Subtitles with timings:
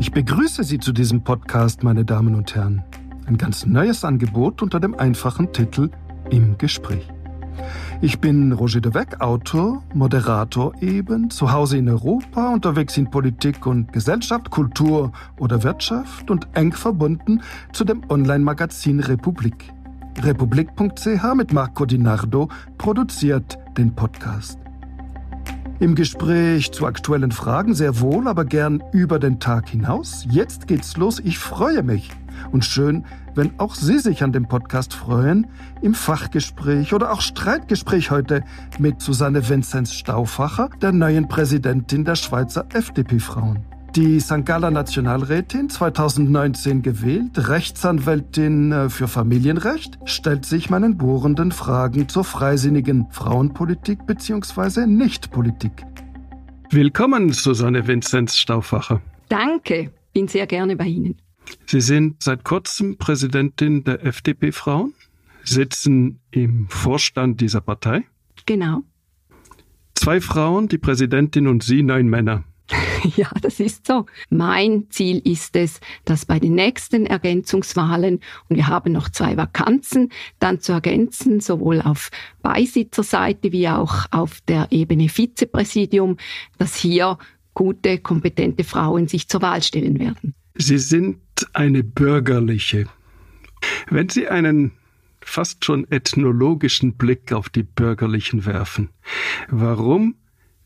[0.00, 2.84] Ich begrüße Sie zu diesem Podcast, meine Damen und Herren.
[3.26, 5.90] Ein ganz neues Angebot unter dem einfachen Titel
[6.30, 7.08] Im Gespräch.
[8.00, 13.66] Ich bin Roger de Weck, Autor, Moderator eben, zu Hause in Europa, unterwegs in Politik
[13.66, 17.42] und Gesellschaft, Kultur oder Wirtschaft und eng verbunden
[17.72, 19.72] zu dem Online-Magazin Republik.
[20.22, 24.58] Republik.ch mit Marco Di Nardo produziert den Podcast.
[25.80, 30.26] Im Gespräch zu aktuellen Fragen sehr wohl, aber gern über den Tag hinaus.
[30.28, 31.20] Jetzt geht's los.
[31.20, 32.10] Ich freue mich.
[32.50, 33.04] Und schön,
[33.36, 35.46] wenn auch Sie sich an dem Podcast freuen,
[35.80, 38.42] im Fachgespräch oder auch Streitgespräch heute
[38.80, 43.77] mit Susanne Vinzenz Stauffacher, der neuen Präsidentin der Schweizer FDP-Frauen.
[43.98, 44.44] Die St.
[44.46, 53.10] Galler Nationalrätin 2019 gewählt, Rechtsanwältin äh, für Familienrecht, stellt sich meinen bohrenden Fragen zur freisinnigen
[53.10, 54.86] Frauenpolitik bzw.
[54.86, 55.82] Nichtpolitik.
[56.70, 59.02] Willkommen, Susanne Vinzenz Stauffacher.
[59.30, 61.16] Danke, bin sehr gerne bei Ihnen.
[61.66, 64.94] Sie sind seit kurzem Präsidentin der FDP Frauen,
[65.42, 68.04] sitzen im Vorstand dieser Partei.
[68.46, 68.84] Genau.
[69.96, 72.44] Zwei Frauen, die Präsidentin und Sie neun Männer.
[73.16, 74.06] Ja, das ist so.
[74.28, 80.10] Mein Ziel ist es, dass bei den nächsten Ergänzungswahlen, und wir haben noch zwei Vakanzen,
[80.38, 82.10] dann zu ergänzen, sowohl auf
[82.42, 86.16] Beisitzerseite wie auch auf der Ebene Vizepräsidium,
[86.58, 87.18] dass hier
[87.54, 90.34] gute, kompetente Frauen sich zur Wahl stellen werden.
[90.54, 91.18] Sie sind
[91.52, 92.86] eine bürgerliche.
[93.90, 94.72] Wenn Sie einen
[95.20, 98.90] fast schon ethnologischen Blick auf die Bürgerlichen werfen,
[99.48, 100.14] warum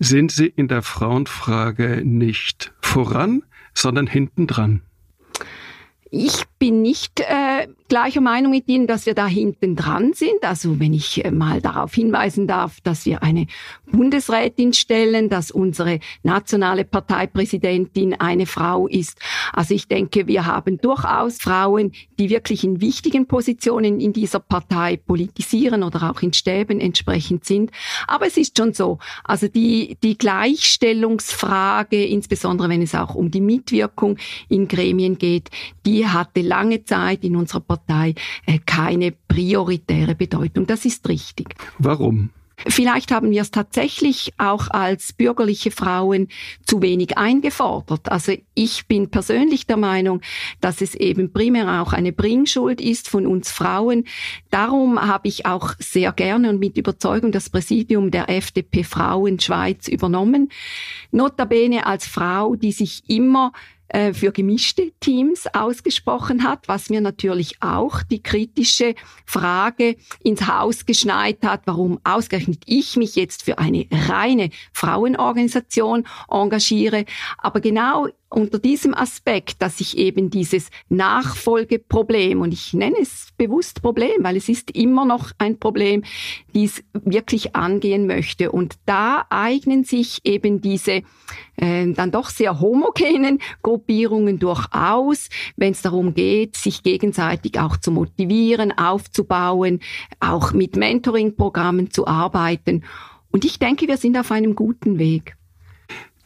[0.05, 3.43] sind sie in der Frauenfrage nicht voran,
[3.75, 4.83] sondern hintendran.
[6.11, 7.52] Ich bin nicht äh,
[7.89, 10.43] gleicher Meinung mit Ihnen, dass wir da hinten dran sind.
[10.43, 13.47] Also wenn ich äh, mal darauf hinweisen darf, dass wir eine
[13.91, 19.19] Bundesrätin stellen, dass unsere nationale Parteipräsidentin eine Frau ist.
[19.53, 24.97] Also ich denke, wir haben durchaus Frauen, die wirklich in wichtigen Positionen in dieser Partei
[24.97, 27.71] politisieren oder auch in Stäben entsprechend sind.
[28.07, 33.41] Aber es ist schon so, also die, die Gleichstellungsfrage, insbesondere wenn es auch um die
[33.41, 34.19] Mitwirkung
[34.49, 35.51] in Gremien geht,
[35.85, 38.15] die hatte lange Zeit in unserer Partei
[38.47, 40.67] äh, keine prioritäre Bedeutung.
[40.67, 41.55] Das ist richtig.
[41.79, 42.31] Warum?
[42.67, 46.29] Vielleicht haben wir es tatsächlich auch als bürgerliche Frauen
[46.65, 48.11] zu wenig eingefordert.
[48.11, 50.21] Also ich bin persönlich der Meinung,
[50.61, 54.05] dass es eben primär auch eine Bringschuld ist von uns Frauen.
[54.51, 59.89] Darum habe ich auch sehr gerne und mit Überzeugung das Präsidium der FDP Frauen Schweiz
[59.89, 60.51] übernommen.
[61.11, 63.53] Notabene als Frau, die sich immer
[63.93, 68.95] äh, für gemischte Teams ausgesprochen hat, was mir natürlich auch die kritische
[69.27, 77.05] Frage ins Haus geschneit hat, warum ausgerechnet ich mich jetzt für eine reine Frauenorganisation engagiere.
[77.37, 83.83] Aber genau unter diesem Aspekt, dass ich eben dieses Nachfolgeproblem, und ich nenne es bewusst
[83.83, 86.03] Problem, weil es ist immer noch ein Problem,
[86.55, 88.51] dies wirklich angehen möchte.
[88.51, 91.03] Und da eignen sich eben diese
[91.57, 97.91] äh, dann doch sehr homogenen Gruppierungen durchaus, wenn es darum geht, sich gegenseitig auch zu
[97.91, 99.81] motivieren, aufzubauen,
[100.21, 102.85] auch mit Mentoring-Programmen zu arbeiten.
[103.31, 105.37] Und ich denke, wir sind auf einem guten Weg.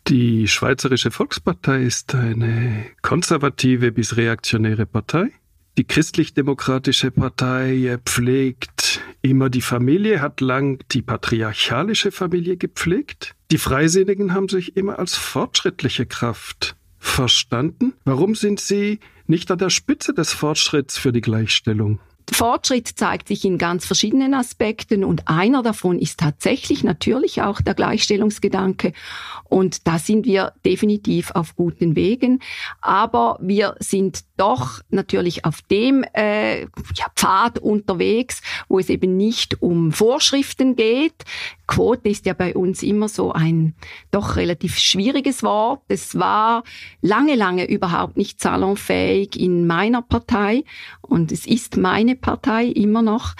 [0.08, 5.32] Die Schweizerische Volkspartei ist eine konservative bis reaktionäre Partei.
[5.78, 13.34] Die christlich-demokratische Partei pflegt immer die Familie, hat lang die patriarchalische Familie gepflegt.
[13.50, 17.92] Die Freisinnigen haben sich immer als fortschrittliche Kraft verstanden.
[18.04, 21.98] Warum sind sie nicht an der Spitze des Fortschritts für die Gleichstellung?
[22.32, 27.74] Fortschritt zeigt sich in ganz verschiedenen Aspekten und einer davon ist tatsächlich natürlich auch der
[27.74, 28.92] Gleichstellungsgedanke
[29.44, 32.40] und da sind wir definitiv auf guten Wegen,
[32.80, 39.62] aber wir sind doch natürlich auf dem äh, ja, Pfad unterwegs, wo es eben nicht
[39.62, 41.24] um Vorschriften geht.
[41.66, 43.74] Quote ist ja bei uns immer so ein
[44.10, 45.82] doch relativ schwieriges Wort.
[45.88, 46.64] Es war
[47.00, 50.64] lange, lange überhaupt nicht salonfähig in meiner Partei
[51.02, 53.34] und es ist meine Partei immer noch,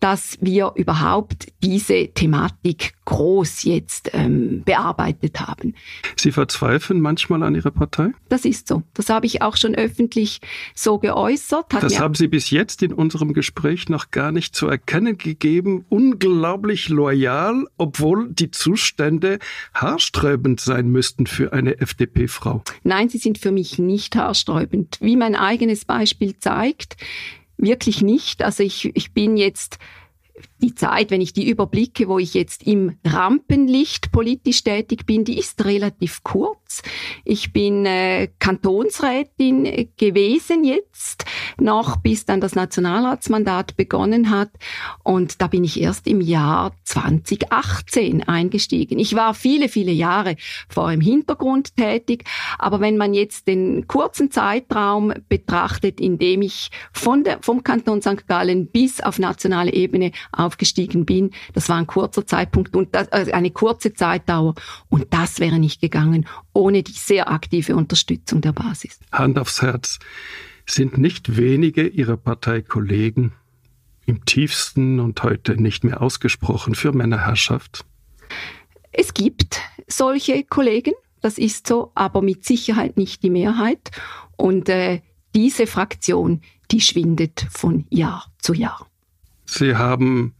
[0.00, 5.74] dass wir überhaupt diese Thematik groß jetzt ähm, bearbeitet haben.
[6.16, 8.12] Sie verzweifeln manchmal an Ihrer Partei?
[8.28, 8.82] Das ist so.
[8.94, 10.40] Das habe ich auch schon öffentlich
[10.74, 11.74] so geäußert.
[11.74, 15.84] Hat das haben Sie bis jetzt in unserem Gespräch noch gar nicht zu erkennen gegeben.
[15.88, 19.38] Unglaublich loyal, obwohl die Zustände
[19.74, 22.62] haarsträubend sein müssten für eine FDP-Frau.
[22.82, 24.98] Nein, sie sind für mich nicht haarsträubend.
[25.00, 26.96] Wie mein eigenes Beispiel zeigt,
[27.56, 28.42] wirklich nicht.
[28.42, 29.78] Also ich, ich bin jetzt
[30.64, 35.38] die Zeit, wenn ich die überblicke, wo ich jetzt im Rampenlicht politisch tätig bin, die
[35.38, 36.82] ist relativ kurz.
[37.24, 41.26] Ich bin äh, Kantonsrätin gewesen jetzt,
[41.58, 44.50] noch bis dann das Nationalratsmandat begonnen hat.
[45.02, 48.98] Und da bin ich erst im Jahr 2018 eingestiegen.
[48.98, 50.36] Ich war viele, viele Jahre
[50.68, 52.24] vor im Hintergrund tätig.
[52.58, 58.00] Aber wenn man jetzt den kurzen Zeitraum betrachtet, in dem ich von der, vom Kanton
[58.00, 58.26] St.
[58.26, 60.12] Gallen bis auf nationale Ebene
[60.54, 64.54] aufgestiegen bin, das war ein kurzer Zeitpunkt und das, also eine kurze Zeitdauer.
[64.88, 69.00] Und das wäre nicht gegangen ohne die sehr aktive Unterstützung der Basis.
[69.12, 69.98] Hand aufs Herz.
[70.66, 73.32] Sind nicht wenige Ihrer Parteikollegen
[74.06, 77.84] im tiefsten und heute nicht mehr ausgesprochen für Männerherrschaft?
[78.92, 83.90] Es gibt solche Kollegen, das ist so, aber mit Sicherheit nicht die Mehrheit.
[84.36, 85.00] Und äh,
[85.34, 88.86] diese Fraktion, die schwindet von Jahr zu Jahr.
[89.44, 90.34] Sie haben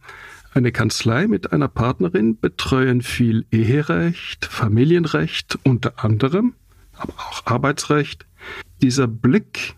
[0.53, 6.53] eine Kanzlei mit einer Partnerin, betreuen viel Eherecht, Familienrecht unter anderem,
[6.97, 8.25] aber auch Arbeitsrecht.
[8.81, 9.75] Dieser Blick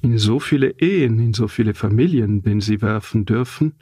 [0.00, 3.74] in so viele Ehen, in so viele Familien, den Sie werfen dürfen,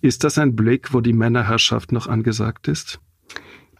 [0.00, 3.00] ist das ein Blick, wo die Männerherrschaft noch angesagt ist?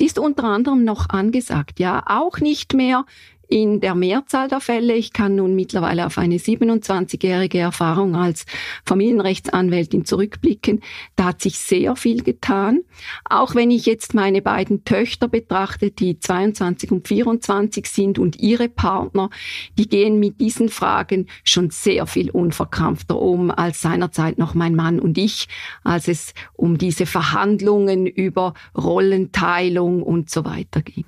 [0.01, 3.05] Die ist unter anderem noch angesagt, ja, auch nicht mehr
[3.49, 4.95] in der Mehrzahl der Fälle.
[4.95, 8.45] Ich kann nun mittlerweile auf eine 27-jährige Erfahrung als
[8.85, 10.83] Familienrechtsanwältin zurückblicken.
[11.17, 12.81] Da hat sich sehr viel getan.
[13.29, 18.69] Auch wenn ich jetzt meine beiden Töchter betrachte, die 22 und 24 sind und ihre
[18.69, 19.31] Partner,
[19.79, 25.01] die gehen mit diesen Fragen schon sehr viel unverkrampfter um als seinerzeit noch mein Mann
[25.01, 25.49] und ich,
[25.85, 31.05] als es um diese Verhandlungen über Rollenteilung und so weiter ging.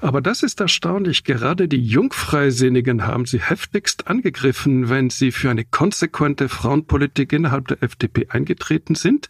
[0.00, 1.24] Aber das ist erstaunlich.
[1.24, 7.82] Gerade die Jungfreisinnigen haben sie heftigst angegriffen, wenn sie für eine konsequente Frauenpolitik innerhalb der
[7.82, 9.28] FDP eingetreten sind.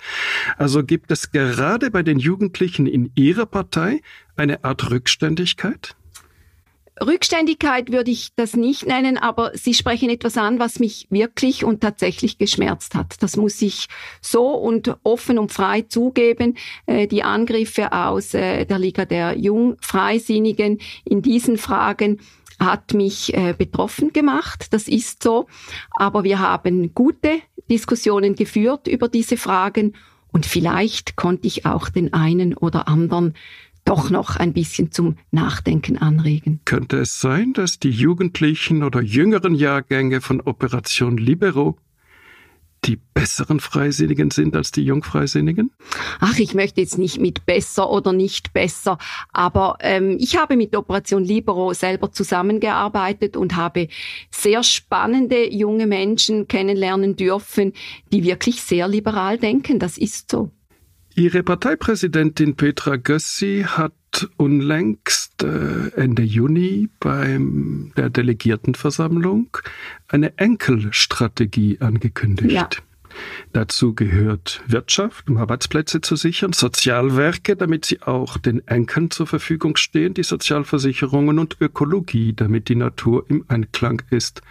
[0.56, 4.00] Also gibt es gerade bei den Jugendlichen in ihrer Partei
[4.36, 5.96] eine Art Rückständigkeit?
[7.00, 11.80] Rückständigkeit würde ich das nicht nennen, aber Sie sprechen etwas an, was mich wirklich und
[11.80, 13.20] tatsächlich geschmerzt hat.
[13.20, 13.88] Das muss ich
[14.20, 16.56] so und offen und frei zugeben.
[16.86, 22.20] Äh, die Angriffe aus äh, der Liga der Jungfreisinnigen in diesen Fragen
[22.60, 24.72] hat mich äh, betroffen gemacht.
[24.72, 25.46] Das ist so.
[25.90, 29.94] Aber wir haben gute Diskussionen geführt über diese Fragen
[30.34, 33.34] und vielleicht konnte ich auch den einen oder anderen
[33.84, 36.60] doch noch ein bisschen zum Nachdenken anregen.
[36.64, 41.76] Könnte es sein, dass die Jugendlichen oder jüngeren Jahrgänge von Operation Libero
[42.86, 45.70] die besseren Freisinnigen sind als die Jungfreisinnigen?
[46.20, 48.98] Ach, ich möchte jetzt nicht mit besser oder nicht besser,
[49.32, 53.88] aber ähm, ich habe mit Operation Libero selber zusammengearbeitet und habe
[54.30, 57.72] sehr spannende junge Menschen kennenlernen dürfen,
[58.12, 59.78] die wirklich sehr liberal denken.
[59.78, 60.50] Das ist so.
[61.16, 69.56] Ihre Parteipräsidentin Petra Gössi hat unlängst äh, Ende Juni beim der Delegiertenversammlung
[70.08, 72.52] eine Enkelstrategie angekündigt.
[72.52, 72.68] Ja.
[73.52, 79.76] Dazu gehört Wirtschaft, um Arbeitsplätze zu sichern, Sozialwerke, damit sie auch den Enkeln zur Verfügung
[79.76, 84.42] stehen, die Sozialversicherungen und Ökologie, damit die Natur im Einklang ist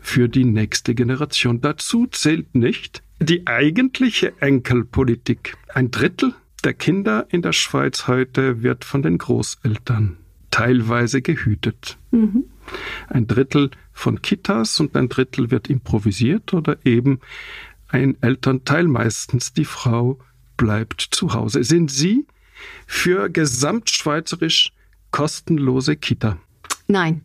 [0.00, 1.60] für die nächste Generation.
[1.60, 5.56] Dazu zählt nicht, die eigentliche Enkelpolitik.
[5.72, 6.34] Ein Drittel
[6.64, 10.18] der Kinder in der Schweiz heute wird von den Großeltern
[10.50, 11.98] teilweise gehütet.
[12.10, 12.44] Mhm.
[13.08, 17.20] Ein Drittel von Kitas und ein Drittel wird improvisiert oder eben
[17.88, 20.18] ein Elternteil, meistens die Frau,
[20.56, 21.62] bleibt zu Hause.
[21.62, 22.26] Sind Sie
[22.86, 24.72] für gesamtschweizerisch
[25.10, 26.38] kostenlose Kita?
[26.88, 27.22] Nein,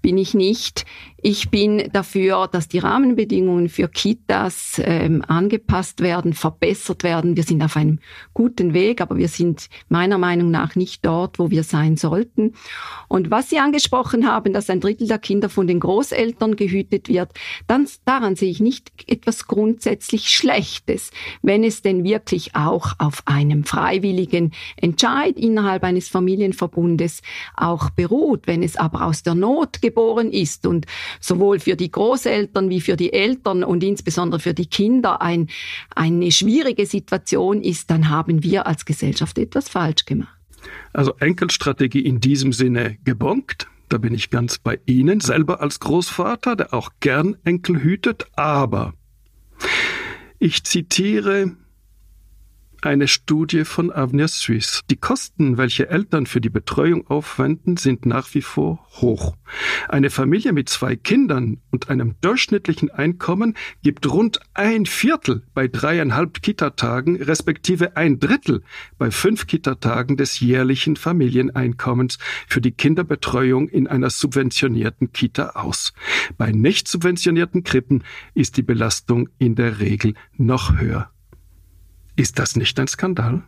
[0.00, 0.86] bin ich nicht.
[1.24, 7.36] Ich bin dafür, dass die Rahmenbedingungen für Kitas ähm, angepasst werden, verbessert werden.
[7.36, 8.00] Wir sind auf einem
[8.34, 12.54] guten Weg, aber wir sind meiner Meinung nach nicht dort, wo wir sein sollten.
[13.06, 17.30] Und was Sie angesprochen haben, dass ein Drittel der Kinder von den Großeltern gehütet wird,
[17.68, 23.62] dann daran sehe ich nicht etwas grundsätzlich Schlechtes, wenn es denn wirklich auch auf einem
[23.62, 27.22] freiwilligen Entscheid innerhalb eines Familienverbundes
[27.56, 30.86] auch beruht, wenn es aber aus der Not geboren ist und
[31.20, 35.48] sowohl für die Großeltern wie für die Eltern und insbesondere für die Kinder ein,
[35.94, 40.36] eine schwierige Situation ist, dann haben wir als Gesellschaft etwas falsch gemacht.
[40.92, 43.68] Also Enkelstrategie in diesem Sinne gebonkt.
[43.88, 48.94] Da bin ich ganz bei Ihnen, selber als Großvater, der auch gern Enkel hütet, aber
[50.38, 51.52] ich zitiere
[52.82, 54.80] eine Studie von Avenir Suisse.
[54.90, 59.36] Die Kosten, welche Eltern für die Betreuung aufwenden, sind nach wie vor hoch.
[59.88, 66.42] Eine Familie mit zwei Kindern und einem durchschnittlichen Einkommen gibt rund ein Viertel bei dreieinhalb
[66.42, 68.62] Kitatagen respektive ein Drittel
[68.98, 75.92] bei fünf Kitatagen des jährlichen Familieneinkommens für die Kinderbetreuung in einer subventionierten Kita aus.
[76.36, 78.02] Bei nicht subventionierten Krippen
[78.34, 81.11] ist die Belastung in der Regel noch höher.
[82.16, 83.42] Ist das nicht ein Skandal?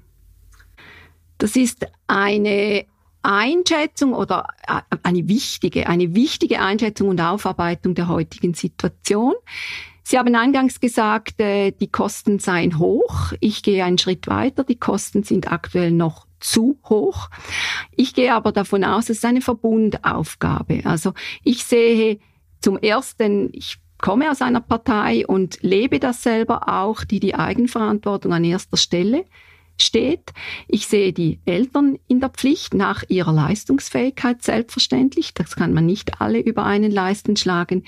[1.39, 2.87] Das ist eine
[3.23, 9.35] Einschätzung oder äh, eine wichtige, eine wichtige Einschätzung und Aufarbeitung der heutigen Situation.
[10.03, 13.33] Sie haben eingangs gesagt, äh, die Kosten seien hoch.
[13.41, 14.63] Ich gehe einen Schritt weiter.
[14.63, 17.31] Die Kosten sind aktuell noch zu hoch.
[17.97, 20.83] Ich gehe aber davon aus, es ist eine Verbundaufgabe.
[20.85, 22.19] Also ich sehe
[22.61, 28.33] zum ersten, ich komme aus einer Partei und lebe das selber auch, die die Eigenverantwortung
[28.33, 29.25] an erster Stelle
[29.81, 30.33] steht.
[30.69, 35.35] Ich sehe die Eltern in der Pflicht nach ihrer Leistungsfähigkeit selbstverständlich.
[35.35, 37.85] Das kann man nicht alle über einen Leisten schlagen.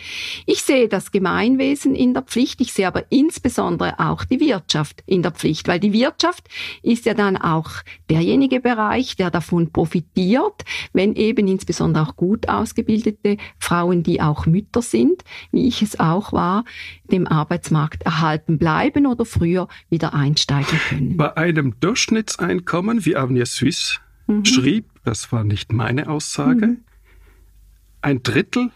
[0.46, 2.60] Ich sehe das Gemeinwesen in der Pflicht.
[2.60, 6.48] Ich sehe aber insbesondere auch die Wirtschaft in der Pflicht, weil die Wirtschaft
[6.82, 7.70] ist ja dann auch
[8.10, 14.82] derjenige Bereich, der davon profitiert, wenn eben insbesondere auch gut ausgebildete Frauen, die auch Mütter
[14.82, 16.64] sind, wie ich es auch war,
[17.12, 21.16] dem Arbeitsmarkt erhalten bleiben oder früher wieder einsteigen können.
[21.16, 24.44] Bei einem Durchschnittseinkommen, wie Avenir Suisse mhm.
[24.44, 26.84] schrieb, das war nicht meine Aussage, mhm.
[28.02, 28.70] ein Drittel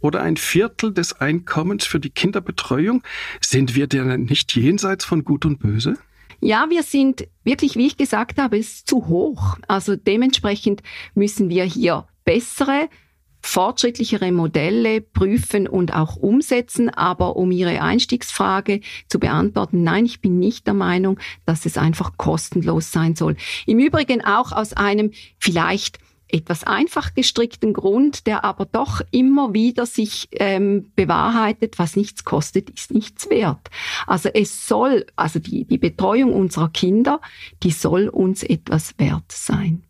[0.00, 3.02] oder ein Viertel des Einkommens für die Kinderbetreuung,
[3.40, 5.96] sind wir denn nicht jenseits von Gut und Böse?
[6.40, 9.56] Ja, wir sind wirklich, wie ich gesagt habe, ist zu hoch.
[9.66, 10.82] Also dementsprechend
[11.14, 12.90] müssen wir hier bessere
[13.44, 16.88] fortschrittlichere Modelle prüfen und auch umsetzen.
[16.88, 22.16] Aber um Ihre Einstiegsfrage zu beantworten, nein, ich bin nicht der Meinung, dass es einfach
[22.16, 23.36] kostenlos sein soll.
[23.66, 25.98] Im Übrigen auch aus einem vielleicht
[26.28, 32.70] etwas einfach gestrickten Grund, der aber doch immer wieder sich ähm, bewahrheitet, was nichts kostet,
[32.70, 33.70] ist nichts wert.
[34.06, 37.20] Also es soll, also die, die Betreuung unserer Kinder,
[37.62, 39.84] die soll uns etwas wert sein.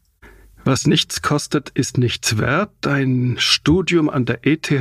[0.64, 2.86] Was nichts kostet, ist nichts wert.
[2.86, 4.72] Ein Studium an der ETH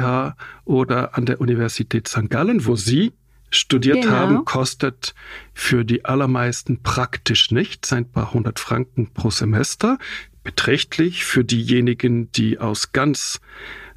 [0.64, 2.30] oder an der Universität St.
[2.30, 3.12] Gallen, wo Sie
[3.50, 4.14] studiert genau.
[4.14, 5.14] haben, kostet
[5.54, 9.98] für die allermeisten praktisch nichts, ein paar hundert Franken pro Semester.
[10.44, 13.42] Beträchtlich für diejenigen, die aus ganz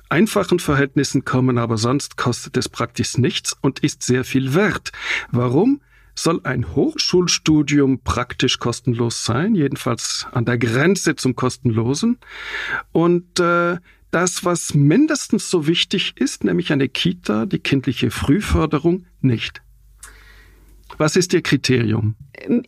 [0.08, 4.92] einfachen Verhältnissen kommen, aber sonst kostet es praktisch nichts und ist sehr viel wert.
[5.30, 5.80] Warum?
[6.18, 12.18] Soll ein Hochschulstudium praktisch kostenlos sein, jedenfalls an der Grenze zum kostenlosen.
[12.92, 13.76] Und äh,
[14.10, 19.62] das, was mindestens so wichtig ist, nämlich eine Kita, die kindliche Frühförderung, nicht.
[20.98, 22.16] Was ist Ihr Kriterium?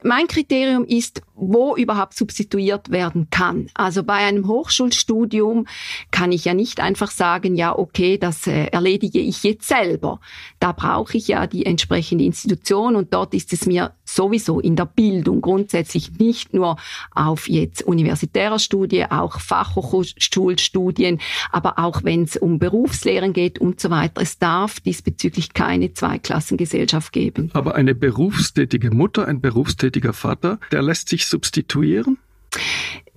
[0.03, 3.69] Mein Kriterium ist, wo überhaupt substituiert werden kann.
[3.75, 5.67] Also bei einem Hochschulstudium
[6.11, 10.21] kann ich ja nicht einfach sagen, ja, okay, das äh, erledige ich jetzt selber.
[10.59, 14.87] Da brauche ich ja die entsprechende Institution und dort ist es mir sowieso in der
[14.87, 16.77] Bildung grundsätzlich nicht nur
[17.15, 21.21] auf jetzt universitärer Studie, auch Fachhochschulstudien,
[21.53, 24.23] aber auch wenn es um Berufslehren geht und so weiter.
[24.23, 27.51] Es darf diesbezüglich keine Zweiklassengesellschaft geben.
[27.53, 32.19] Aber eine berufstätige Mutter, ein berufstätiger Vater, der lässt sich substituieren?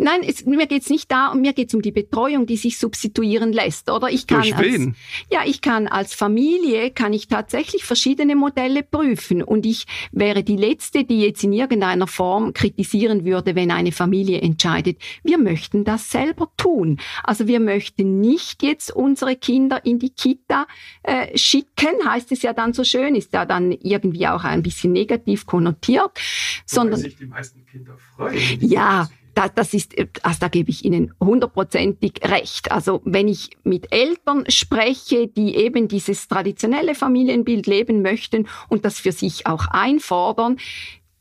[0.02, 3.88] Nein, es, mir geht's nicht da, mir geht's um die Betreuung, die sich substituieren lässt,
[3.92, 4.10] oder?
[4.10, 4.88] Ich kann Durch wen?
[4.88, 4.98] Als,
[5.30, 10.58] ja, ich kann als Familie kann ich tatsächlich verschiedene Modelle prüfen und ich wäre die
[10.58, 16.10] letzte, die jetzt in irgendeiner Form kritisieren würde, wenn eine Familie entscheidet, wir möchten das
[16.10, 17.00] selber tun.
[17.24, 20.66] Also wir möchten nicht jetzt unsere Kinder in die Kita
[21.04, 24.94] äh, schicken, heißt es ja dann so schön, ist ja dann irgendwie auch ein bisschen
[24.94, 28.40] negativ konnotiert, Wobei sondern sich die meisten Kinder freuen.
[28.62, 32.72] Ja, da, das ist, also da gebe ich Ihnen hundertprozentig recht.
[32.72, 39.00] Also wenn ich mit Eltern spreche, die eben dieses traditionelle Familienbild leben möchten und das
[39.00, 40.58] für sich auch einfordern,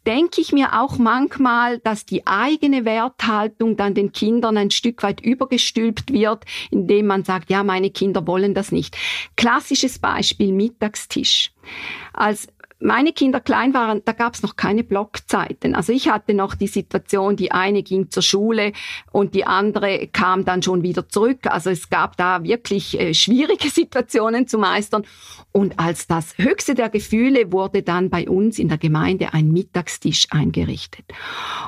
[0.06, 5.20] denke ich mir auch manchmal, dass die eigene Werthaltung dann den Kindern ein Stück weit
[5.20, 8.96] übergestülpt wird, indem man sagt, ja, meine Kinder wollen das nicht.
[9.36, 11.52] Klassisches Beispiel Mittagstisch.
[12.12, 12.48] Als
[12.80, 15.74] meine Kinder klein waren, da gab es noch keine Blockzeiten.
[15.74, 18.72] Also ich hatte noch die Situation, die eine ging zur Schule
[19.12, 21.46] und die andere kam dann schon wieder zurück.
[21.46, 25.04] Also es gab da wirklich äh, schwierige Situationen zu meistern.
[25.52, 30.26] Und als das höchste der Gefühle wurde dann bei uns in der Gemeinde ein Mittagstisch
[30.30, 31.04] eingerichtet.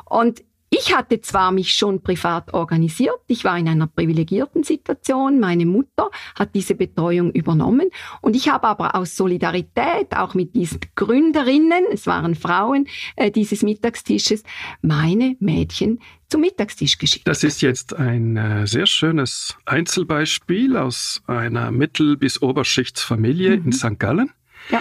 [0.07, 0.43] Und
[0.75, 6.09] Ich hatte zwar mich schon privat organisiert, ich war in einer privilegierten Situation, meine Mutter
[6.35, 7.91] hat diese Betreuung übernommen
[8.23, 13.63] und ich habe aber aus Solidarität auch mit diesen Gründerinnen, es waren Frauen äh, dieses
[13.63, 14.45] Mittagstisches,
[14.81, 15.99] meine Mädchen
[16.31, 17.29] zum Mittagstisch geschickt.
[17.29, 23.67] Das ist jetzt ein äh, sehr schönes Einzelbeispiel aus einer Mittel- bis Oberschichtsfamilie mhm.
[23.67, 23.99] in St.
[23.99, 24.31] Gallen.
[24.71, 24.81] Ja.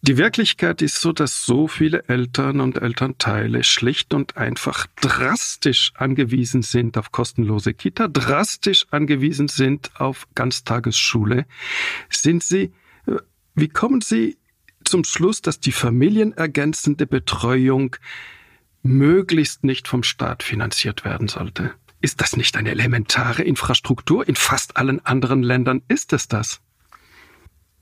[0.00, 6.62] Die Wirklichkeit ist so, dass so viele Eltern und Elternteile schlicht und einfach drastisch angewiesen
[6.62, 11.46] sind auf kostenlose Kita, drastisch angewiesen sind auf Ganztagesschule.
[12.10, 12.72] Sind Sie,
[13.06, 13.16] äh,
[13.56, 14.38] wie kommen Sie
[14.84, 17.96] zum Schluss, dass die familienergänzende Betreuung
[18.84, 21.72] möglichst nicht vom Staat finanziert werden sollte?
[22.00, 24.28] Ist das nicht eine elementare Infrastruktur?
[24.28, 26.60] In fast allen anderen Ländern ist es das.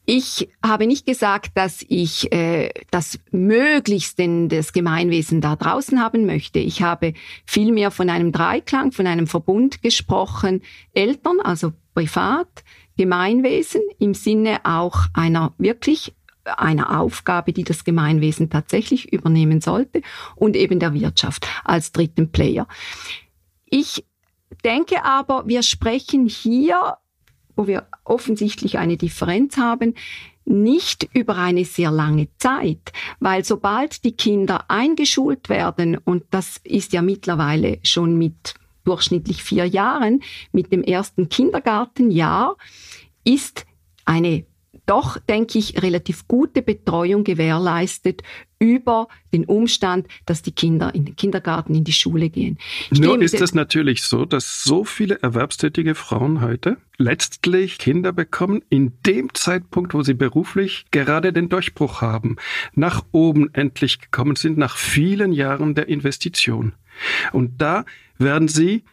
[0.09, 6.61] Ich habe nicht gesagt, dass ich äh, das Möglichste des Gemeinwesen da draußen haben möchte.
[6.61, 7.13] Ich habe
[7.45, 10.63] vielmehr von einem Dreiklang, von einem Verbund gesprochen.
[10.95, 12.63] Eltern, also privat,
[12.97, 20.03] Gemeinwesen im Sinne auch einer wirklich einer Aufgabe, die das Gemeinwesen tatsächlich übernehmen sollte
[20.37, 22.69] und eben der Wirtschaft als dritten Player.
[23.65, 24.05] Ich
[24.65, 26.97] denke aber, wir sprechen hier
[27.57, 29.95] wo wir offensichtlich eine Differenz haben,
[30.45, 36.93] nicht über eine sehr lange Zeit, weil sobald die Kinder eingeschult werden, und das ist
[36.93, 40.23] ja mittlerweile schon mit durchschnittlich vier Jahren,
[40.53, 42.57] mit dem ersten Kindergartenjahr,
[43.25, 43.67] ist
[44.05, 44.47] eine
[44.87, 48.23] doch, denke ich, relativ gute Betreuung gewährleistet
[48.59, 52.59] über den Umstand, dass die Kinder in den Kindergarten, in die Schule gehen.
[52.91, 58.63] Ich Nur ist es natürlich so, dass so viele erwerbstätige Frauen heute letztlich Kinder bekommen
[58.71, 62.37] in dem Zeitpunkt, wo sie beruflich gerade den Durchbruch haben,
[62.75, 66.73] nach oben endlich gekommen sind, nach vielen Jahren der Investition.
[67.33, 67.85] Und da
[68.19, 68.85] werden sie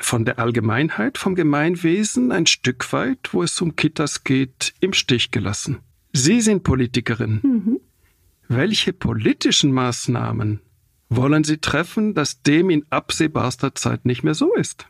[0.00, 5.30] von der Allgemeinheit, vom Gemeinwesen ein Stück weit, wo es um Kitas geht, im Stich
[5.30, 5.78] gelassen.
[6.12, 7.40] Sie sind Politikerin.
[7.42, 7.80] Mhm.
[8.48, 10.60] Welche politischen Maßnahmen
[11.08, 14.86] wollen Sie treffen, dass dem in absehbarster Zeit nicht mehr so ist?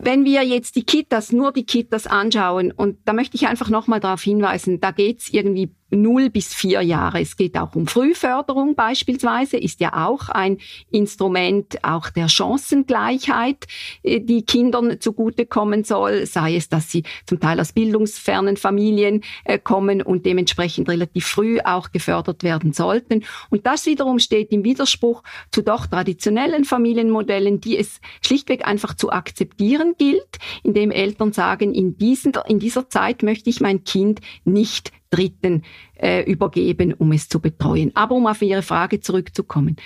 [0.00, 4.00] wenn wir jetzt die Kitas, nur die Kitas anschauen, und da möchte ich einfach nochmal
[4.00, 7.20] darauf hinweisen, da geht's irgendwie null bis vier Jahre.
[7.20, 10.58] Es geht auch um Frühförderung beispielsweise, ist ja auch ein
[10.90, 13.66] Instrument auch der Chancengleichheit,
[14.02, 19.58] äh, die Kindern zugutekommen soll, sei es, dass sie zum Teil aus bildungsfernen Familien äh,
[19.58, 23.24] kommen und dementsprechend relativ früh auch gefördert werden sollten.
[23.50, 25.22] Und das wiederum steht im Widerspruch
[25.52, 31.96] zu doch traditionellen Familienmodellen, die es schlichtweg einfach zu akzeptieren gilt, indem Eltern sagen, in,
[31.96, 35.62] diesen, in dieser Zeit möchte ich mein Kind nicht Dritten
[35.94, 37.92] äh, übergeben, um es zu betreuen.
[37.94, 39.76] Aber um auf Ihre Frage zurückzukommen.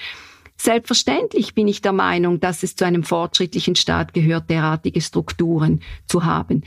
[0.56, 6.24] Selbstverständlich bin ich der Meinung, dass es zu einem fortschrittlichen Staat gehört, derartige Strukturen zu
[6.24, 6.64] haben.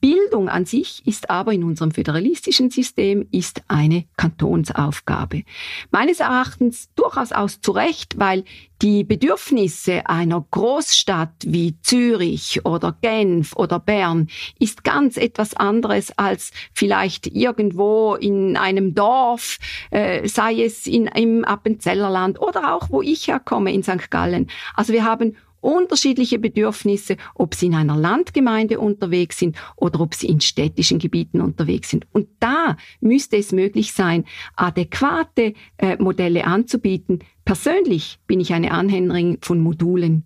[0.00, 5.42] Bildung an sich ist aber in unserem föderalistischen System ist eine Kantonsaufgabe.
[5.90, 8.44] Meines Erachtens durchaus aus zu Recht, weil
[8.80, 16.52] die Bedürfnisse einer Großstadt wie Zürich oder Genf oder Bern ist ganz etwas anderes als
[16.72, 19.58] vielleicht irgendwo in einem Dorf,
[19.90, 24.10] äh, sei es in, im Appenzellerland oder auch wo ich herkomme in St.
[24.10, 24.48] Gallen.
[24.74, 30.28] Also wir haben unterschiedliche Bedürfnisse, ob sie in einer Landgemeinde unterwegs sind oder ob sie
[30.28, 32.06] in städtischen Gebieten unterwegs sind.
[32.12, 34.24] Und da müsste es möglich sein,
[34.56, 37.20] adäquate äh, Modelle anzubieten.
[37.44, 40.24] Persönlich bin ich eine Anhängerin von Modulen,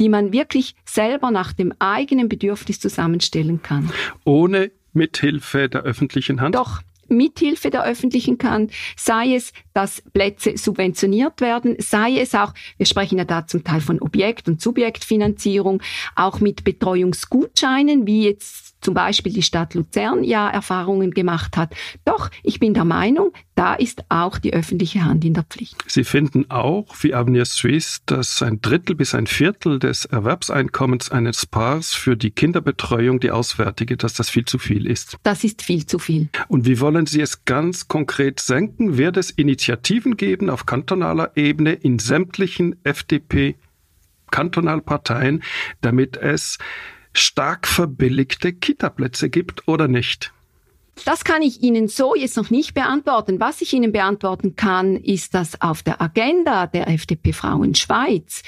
[0.00, 3.90] die man wirklich selber nach dem eigenen Bedürfnis zusammenstellen kann.
[4.24, 6.54] Ohne Mithilfe der öffentlichen Hand?
[6.54, 6.80] Doch,
[7.12, 13.18] mithilfe der öffentlichen Hand, sei es, dass Plätze subventioniert werden, sei es auch, wir sprechen
[13.18, 15.82] ja da zum Teil von Objekt- und Subjektfinanzierung,
[16.16, 21.74] auch mit Betreuungsgutscheinen, wie jetzt zum Beispiel die Stadt Luzern ja Erfahrungen gemacht hat.
[22.04, 25.76] Doch, ich bin der Meinung, da ist auch die öffentliche Hand in der Pflicht.
[25.86, 31.46] Sie finden auch, wie Avenir Suisse, dass ein Drittel bis ein Viertel des Erwerbseinkommens eines
[31.46, 35.16] Paars für die Kinderbetreuung die auswärtige, dass das viel zu viel ist.
[35.22, 36.28] Das ist viel zu viel.
[36.48, 38.98] Und wie wollen Sie es ganz konkret senken?
[38.98, 43.56] Wird es Initiativen geben auf kantonaler Ebene in sämtlichen FDP
[44.30, 45.42] Kantonalparteien,
[45.82, 46.58] damit es
[47.12, 50.32] stark verbilligte Kitaplätze gibt oder nicht?
[51.04, 53.40] Das kann ich Ihnen so jetzt noch nicht beantworten.
[53.40, 58.42] Was ich Ihnen beantworten kann, ist, dass auf der Agenda der FDP Frauen Schweiz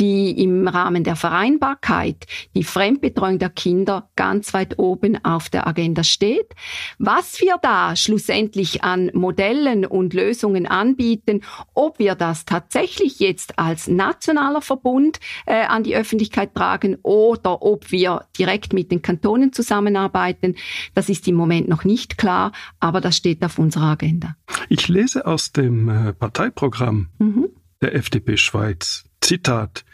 [0.00, 6.04] die im Rahmen der Vereinbarkeit die Fremdbetreuung der Kinder ganz weit oben auf der Agenda
[6.04, 6.54] steht.
[6.98, 11.42] Was wir da schlussendlich an Modellen und Lösungen anbieten,
[11.74, 17.90] ob wir das tatsächlich jetzt als nationaler Verbund äh, an die Öffentlichkeit tragen oder ob
[17.90, 20.56] wir direkt mit den Kantonen zusammenarbeiten,
[20.94, 24.36] das ist im Moment noch nicht klar, aber das steht auf unserer Agenda.
[24.68, 27.48] Ich lese aus dem äh, Parteiprogramm mhm.
[27.80, 29.07] der FDP Schweiz.
[29.20, 29.84] Zitat.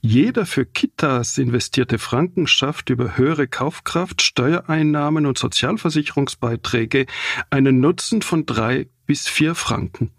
[0.00, 7.06] Jeder für Kitas investierte Franken schafft über höhere Kaufkraft, Steuereinnahmen und Sozialversicherungsbeiträge
[7.50, 10.10] einen Nutzen von drei bis vier Franken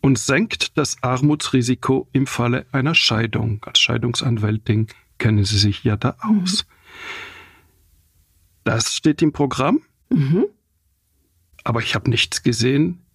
[0.00, 3.60] und senkt das Armutsrisiko im Falle einer Scheidung.
[3.64, 4.86] Als Scheidungsanwältin
[5.18, 6.64] kennen Sie sich ja da aus.
[6.64, 6.72] Mhm.
[8.64, 9.82] Das steht im Programm.
[10.10, 10.46] Mhm.
[11.64, 13.05] Aber ich habe nichts gesehen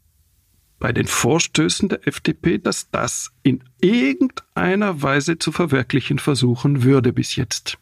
[0.81, 7.37] bei den Vorstößen der FDP, dass das in irgendeiner Weise zu verwirklichen versuchen würde bis
[7.37, 7.77] jetzt.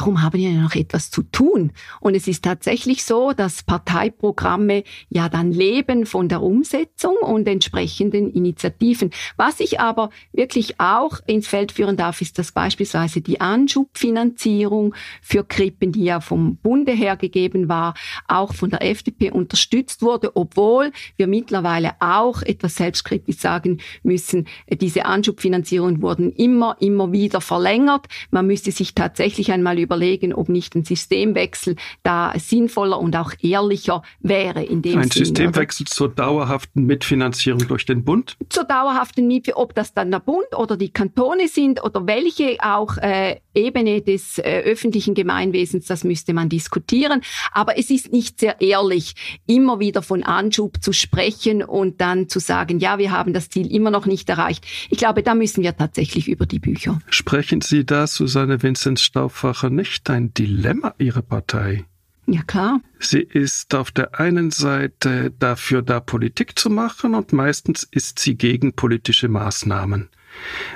[0.00, 1.72] Darum haben wir ja noch etwas zu tun.
[2.00, 8.32] Und es ist tatsächlich so, dass Parteiprogramme ja dann leben von der Umsetzung und entsprechenden
[8.32, 9.10] Initiativen.
[9.36, 15.44] Was ich aber wirklich auch ins Feld führen darf, ist, dass beispielsweise die Anschubfinanzierung für
[15.44, 17.92] Krippen, die ja vom Bunde her gegeben war,
[18.26, 25.04] auch von der FDP unterstützt wurde, obwohl wir mittlerweile auch etwas selbstkritisch sagen müssen, diese
[25.04, 28.06] Anschubfinanzierungen wurden immer, immer wieder verlängert.
[28.30, 31.74] Man müsste sich tatsächlich einmal überlegen, ob nicht ein Systemwechsel
[32.04, 35.90] da sinnvoller und auch ehrlicher wäre in dem Ein Sinn, Systemwechsel oder?
[35.90, 38.36] zur dauerhaften Mitfinanzierung durch den Bund?
[38.48, 42.96] Zur dauerhaften Miete, ob das dann der Bund oder die Kantone sind oder welche auch
[42.98, 47.22] äh, Ebene des äh, öffentlichen Gemeinwesens, das müsste man diskutieren.
[47.50, 49.14] Aber es ist nicht sehr ehrlich,
[49.46, 53.72] immer wieder von Anschub zu sprechen und dann zu sagen, ja, wir haben das Ziel
[53.74, 54.64] immer noch nicht erreicht.
[54.88, 57.00] Ich glaube, da müssen wir tatsächlich über die Bücher.
[57.08, 61.86] Sprechen Sie da, Susanne Vinzenz Stauffacher, nicht ein Dilemma Ihrer Partei?
[62.26, 62.82] Ja, klar.
[62.98, 68.34] Sie ist auf der einen Seite dafür da, Politik zu machen und meistens ist sie
[68.36, 70.10] gegen politische Maßnahmen.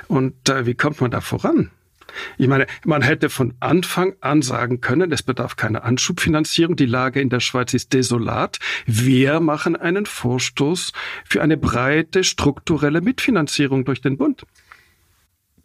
[0.07, 1.69] Und äh, wie kommt man da voran?
[2.39, 7.21] Ich meine, man hätte von Anfang an sagen können, es bedarf keiner Anschubfinanzierung, die Lage
[7.21, 8.57] in der Schweiz ist desolat.
[8.87, 10.93] Wir machen einen Vorstoß
[11.25, 14.45] für eine breite strukturelle Mitfinanzierung durch den Bund.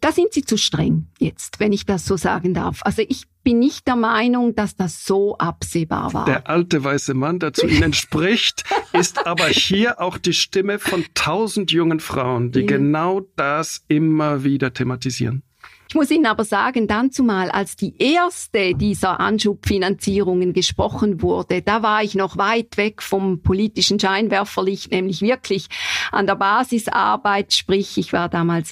[0.01, 2.79] Da sind Sie zu streng jetzt, wenn ich das so sagen darf.
[2.83, 6.25] Also ich bin nicht der Meinung, dass das so absehbar war.
[6.25, 11.05] Der alte weiße Mann, der zu Ihnen spricht, ist aber hier auch die Stimme von
[11.13, 12.67] tausend jungen Frauen, die ja.
[12.67, 15.43] genau das immer wieder thematisieren.
[15.91, 21.83] Ich muss Ihnen aber sagen, dann zumal, als die erste dieser Anschubfinanzierungen gesprochen wurde, da
[21.83, 25.67] war ich noch weit weg vom politischen Scheinwerferlicht, nämlich wirklich
[26.13, 28.71] an der Basisarbeit, sprich, ich war damals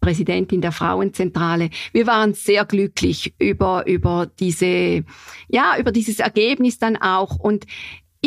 [0.00, 1.70] Präsidentin der Frauenzentrale.
[1.92, 5.04] Wir waren sehr glücklich über, über diese,
[5.46, 7.36] ja, über dieses Ergebnis dann auch.
[7.36, 7.64] Und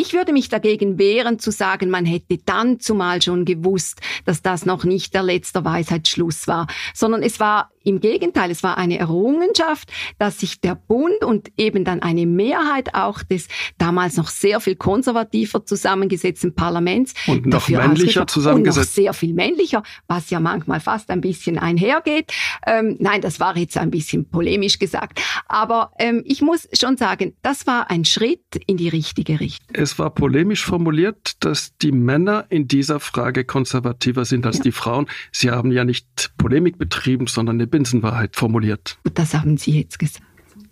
[0.00, 4.64] ich würde mich dagegen wehren zu sagen, man hätte dann zumal schon gewusst, dass das
[4.64, 9.90] noch nicht der letzte Weisheitsschluss war, sondern es war im Gegenteil, es war eine Errungenschaft,
[10.18, 14.76] dass sich der Bund und eben dann eine Mehrheit auch des damals noch sehr viel
[14.76, 20.80] konservativer zusammengesetzten Parlaments und noch männlicher zusammengesetzt und noch sehr viel männlicher, was ja manchmal
[20.80, 22.32] fast ein bisschen einhergeht.
[22.66, 27.34] Ähm, nein, das war jetzt ein bisschen polemisch gesagt, aber ähm, ich muss schon sagen,
[27.42, 29.68] das war ein Schritt in die richtige Richtung.
[29.72, 34.64] Es war polemisch formuliert, dass die Männer in dieser Frage konservativer sind als ja.
[34.64, 35.06] die Frauen.
[35.32, 38.98] Sie haben ja nicht Polemik betrieben, sondern eine Binsenwahrheit formuliert.
[39.14, 40.26] Das haben Sie jetzt gesagt.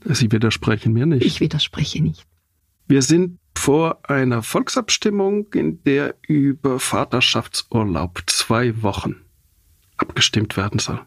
[0.05, 1.25] Sie widersprechen mir nicht.
[1.25, 2.27] Ich widerspreche nicht.
[2.87, 9.17] Wir sind vor einer Volksabstimmung, in der über Vaterschaftsurlaub zwei Wochen
[9.97, 11.01] abgestimmt werden soll.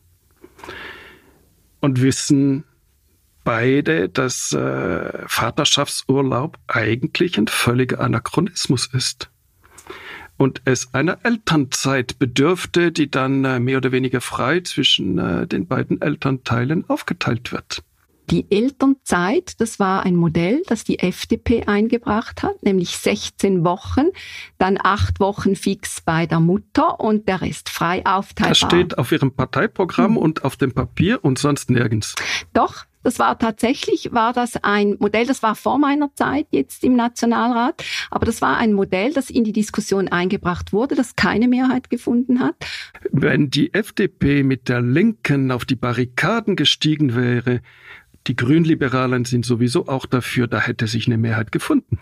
[1.81, 2.63] Und wissen
[3.43, 9.29] beide, dass äh, Vaterschaftsurlaub eigentlich ein völliger Anachronismus ist
[10.41, 15.67] und es einer Elternzeit bedürfte, die dann äh, mehr oder weniger frei zwischen äh, den
[15.67, 17.83] beiden Elternteilen aufgeteilt wird.
[18.31, 24.07] Die Elternzeit, das war ein Modell, das die FDP eingebracht hat, nämlich 16 Wochen,
[24.57, 28.49] dann acht Wochen fix bei der Mutter und der Rest frei aufteilbar.
[28.49, 30.17] Das steht auf Ihrem Parteiprogramm hm.
[30.17, 32.15] und auf dem Papier und sonst nirgends.
[32.53, 36.95] Doch, das war tatsächlich, war das ein Modell, das war vor meiner Zeit jetzt im
[36.95, 41.89] Nationalrat, aber das war ein Modell, das in die Diskussion eingebracht wurde, das keine Mehrheit
[41.89, 42.55] gefunden hat.
[43.11, 47.61] Wenn die FDP mit der Linken auf die Barrikaden gestiegen wäre,
[48.27, 51.97] die Grünliberalen sind sowieso auch dafür, da hätte sich eine Mehrheit gefunden.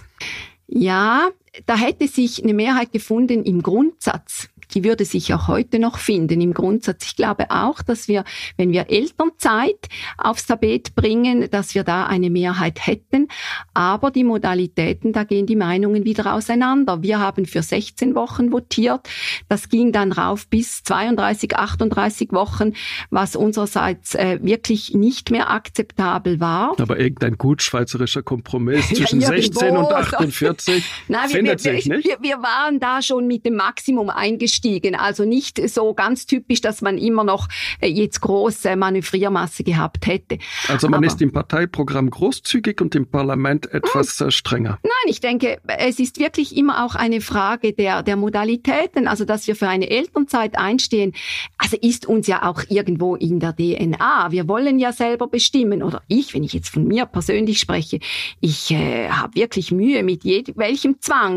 [0.67, 1.29] Ja,
[1.65, 6.41] da hätte sich eine Mehrheit gefunden im Grundsatz die würde sich auch heute noch finden
[6.41, 7.05] im Grundsatz.
[7.05, 8.23] Ich glaube auch, dass wir,
[8.57, 13.27] wenn wir Elternzeit aufs Tapet bringen, dass wir da eine Mehrheit hätten.
[13.73, 17.01] Aber die Modalitäten, da gehen die Meinungen wieder auseinander.
[17.01, 19.09] Wir haben für 16 Wochen votiert.
[19.47, 22.73] Das ging dann rauf bis 32, 38 Wochen,
[23.09, 26.75] was unsererseits äh, wirklich nicht mehr akzeptabel war.
[26.79, 32.05] Aber irgendein gut schweizerischer Kompromiss zwischen ja, 16 und 48 Nein, findet wir, sich nicht.
[32.05, 34.95] Wir, wir waren da schon mit dem Maximum eingestellt umgestiegen.
[34.95, 37.47] Also nicht so ganz typisch, dass man immer noch
[37.81, 40.39] äh, jetzt große Manövriermasse gehabt hätte.
[40.67, 44.79] Also man Aber, ist im Parteiprogramm großzügig und im Parlament etwas nein, strenger.
[44.83, 49.07] Nein, ich denke, es ist wirklich immer auch eine Frage der, der Modalitäten.
[49.07, 51.13] Also dass wir für eine Elternzeit einstehen,
[51.57, 54.31] also ist uns ja auch irgendwo in der DNA.
[54.31, 55.83] Wir wollen ja selber bestimmen.
[55.83, 57.99] Oder ich, wenn ich jetzt von mir persönlich spreche,
[58.41, 61.28] ich äh, habe wirklich Mühe mit jedem, welchem Zwang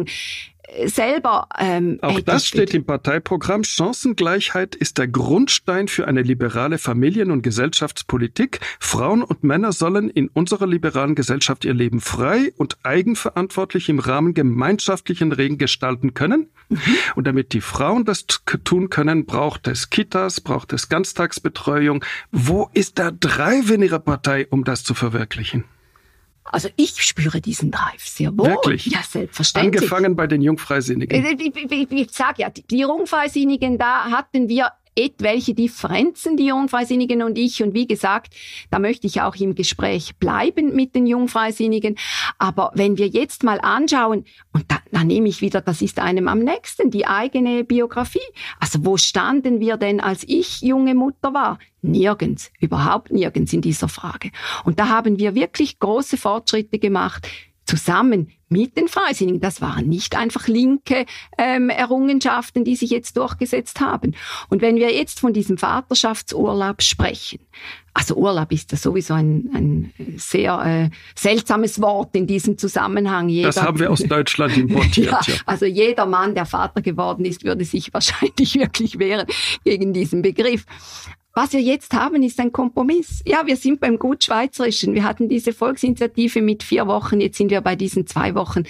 [0.86, 1.48] selber.
[1.58, 3.64] Ähm, Auch das steht im Parteiprogramm.
[3.64, 8.60] Chancengleichheit ist der Grundstein für eine liberale Familien- und Gesellschaftspolitik.
[8.78, 14.34] Frauen und Männer sollen in unserer liberalen Gesellschaft ihr Leben frei und eigenverantwortlich im Rahmen
[14.34, 16.48] gemeinschaftlichen Regeln gestalten können.
[16.68, 16.78] Mhm.
[17.16, 18.26] Und damit die Frauen das
[18.64, 22.04] tun können, braucht es Kitas, braucht es Ganztagsbetreuung.
[22.30, 25.64] Wo ist der Drive in Ihrer Partei, um das zu verwirklichen?
[26.44, 28.48] Also ich spüre diesen Drive sehr wohl.
[28.48, 28.86] Wirklich?
[28.86, 29.82] Ja, selbstverständlich.
[29.82, 31.24] Angefangen bei den Jungfreisinnigen.
[31.24, 37.22] Ich, ich, ich, ich sage ja, die Jungfreisinnigen, da hatten wir etwelche Differenzen, die Jungfreisinnigen
[37.22, 37.62] und ich.
[37.62, 38.34] Und wie gesagt,
[38.70, 41.96] da möchte ich auch im Gespräch bleiben mit den Jungfreisinnigen.
[42.38, 46.28] Aber wenn wir jetzt mal anschauen, und da, da nehme ich wieder, das ist einem
[46.28, 48.20] am nächsten, die eigene Biografie.
[48.60, 51.58] Also wo standen wir denn, als ich junge Mutter war?
[51.80, 54.30] Nirgends, überhaupt nirgends in dieser Frage.
[54.64, 57.26] Und da haben wir wirklich große Fortschritte gemacht
[57.72, 59.40] zusammen mit den Freisinnigen.
[59.40, 61.06] Das waren nicht einfach linke
[61.38, 64.14] ähm, Errungenschaften, die sich jetzt durchgesetzt haben.
[64.50, 67.40] Und wenn wir jetzt von diesem Vaterschaftsurlaub sprechen,
[67.94, 73.30] also Urlaub ist ja sowieso ein, ein sehr äh, seltsames Wort in diesem Zusammenhang.
[73.30, 75.26] Jeder, das haben wir aus Deutschland importiert.
[75.26, 75.34] ja.
[75.46, 79.26] Also jeder Mann, der Vater geworden ist, würde sich wahrscheinlich wirklich wehren
[79.64, 80.66] gegen diesen Begriff.
[81.34, 83.22] Was wir jetzt haben, ist ein Kompromiss.
[83.26, 84.94] Ja, wir sind beim Gut Schweizerischen.
[84.94, 88.64] Wir hatten diese Volksinitiative mit vier Wochen, jetzt sind wir bei diesen zwei Wochen.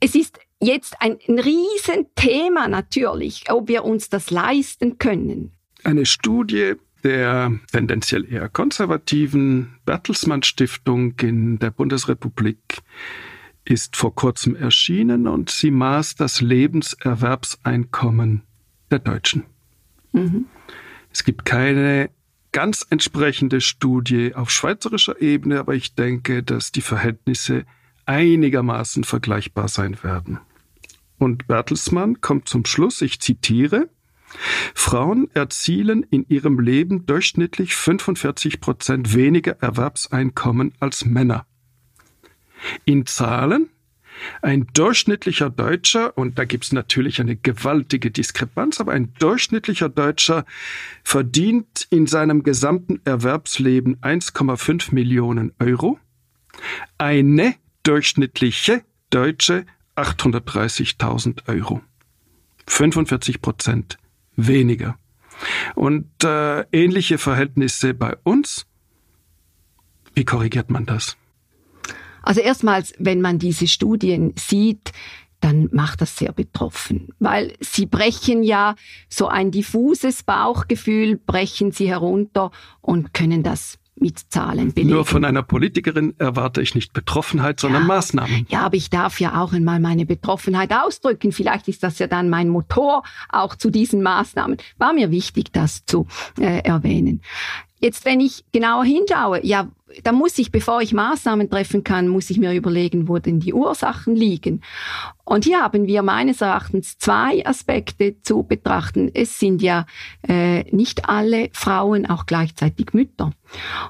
[0.00, 5.52] Es ist jetzt ein, ein Riesenthema natürlich, ob wir uns das leisten können.
[5.82, 12.78] Eine Studie der tendenziell eher konservativen Bertelsmann Stiftung in der Bundesrepublik
[13.64, 18.40] ist vor kurzem erschienen und sie maß das Lebenserwerbseinkommen
[18.90, 19.44] der Deutschen.
[20.12, 20.46] Mhm.
[21.12, 22.10] Es gibt keine
[22.52, 27.64] ganz entsprechende Studie auf schweizerischer Ebene, aber ich denke, dass die Verhältnisse
[28.04, 30.38] einigermaßen vergleichbar sein werden.
[31.18, 33.88] Und Bertelsmann kommt zum Schluss, ich zitiere,
[34.74, 41.46] Frauen erzielen in ihrem Leben durchschnittlich 45 Prozent weniger Erwerbseinkommen als Männer.
[42.84, 43.68] In Zahlen
[44.40, 50.44] ein durchschnittlicher Deutscher, und da gibt es natürlich eine gewaltige Diskrepanz, aber ein durchschnittlicher Deutscher
[51.02, 55.98] verdient in seinem gesamten Erwerbsleben 1,5 Millionen Euro.
[56.98, 61.82] Eine durchschnittliche Deutsche 830.000 Euro.
[62.66, 63.98] 45 Prozent
[64.36, 64.98] weniger.
[65.74, 68.66] Und äh, ähnliche Verhältnisse bei uns.
[70.14, 71.16] Wie korrigiert man das?
[72.22, 74.92] Also erstmals, wenn man diese Studien sieht,
[75.40, 78.76] dann macht das sehr betroffen, weil sie brechen ja
[79.08, 84.94] so ein diffuses Bauchgefühl, brechen sie herunter und können das mit Zahlen belegen.
[84.94, 88.46] Nur von einer Politikerin erwarte ich nicht Betroffenheit, sondern ja, Maßnahmen.
[88.48, 91.32] Ja, aber ich darf ja auch einmal meine Betroffenheit ausdrücken.
[91.32, 94.56] Vielleicht ist das ja dann mein Motor auch zu diesen Maßnahmen.
[94.78, 96.06] War mir wichtig, das zu
[96.38, 97.20] äh, erwähnen.
[97.82, 99.68] Jetzt, wenn ich genauer hinschaue, ja,
[100.04, 103.52] da muss ich, bevor ich Maßnahmen treffen kann, muss ich mir überlegen, wo denn die
[103.52, 104.62] Ursachen liegen.
[105.24, 109.10] Und hier haben wir meines Erachtens zwei Aspekte zu betrachten.
[109.12, 109.86] Es sind ja
[110.28, 113.32] äh, nicht alle Frauen auch gleichzeitig Mütter.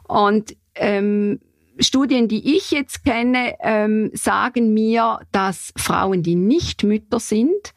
[0.09, 1.41] Und ähm,
[1.79, 7.75] Studien, die ich jetzt kenne, ähm, sagen mir, dass Frauen, die nicht Mütter sind,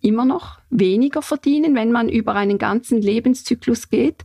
[0.00, 4.24] immer noch weniger verdienen, wenn man über einen ganzen Lebenszyklus geht.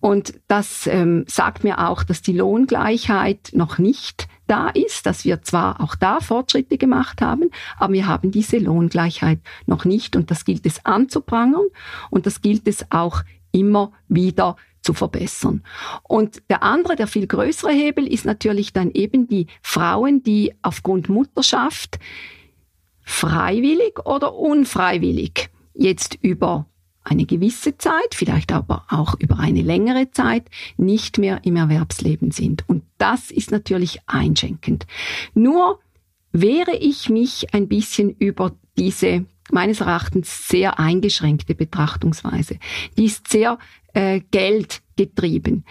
[0.00, 5.42] Und das ähm, sagt mir auch, dass die Lohngleichheit noch nicht da ist, dass wir
[5.42, 10.44] zwar auch da Fortschritte gemacht haben, aber wir haben diese Lohngleichheit noch nicht und das
[10.44, 11.66] gilt es anzuprangern
[12.10, 15.62] und das gilt es auch immer wieder zu verbessern.
[16.04, 21.08] Und der andere, der viel größere Hebel ist natürlich dann eben die Frauen, die aufgrund
[21.08, 21.98] Mutterschaft
[23.02, 26.66] freiwillig oder unfreiwillig jetzt über
[27.08, 30.44] eine gewisse Zeit, vielleicht aber auch über eine längere Zeit
[30.76, 32.64] nicht mehr im Erwerbsleben sind.
[32.68, 34.86] Und das ist natürlich einschränkend.
[35.34, 35.80] Nur
[36.32, 42.58] wehre ich mich ein bisschen über diese meines Erachtens sehr eingeschränkte Betrachtungsweise.
[42.96, 43.58] Die ist sehr
[43.94, 45.64] äh, geldgetrieben.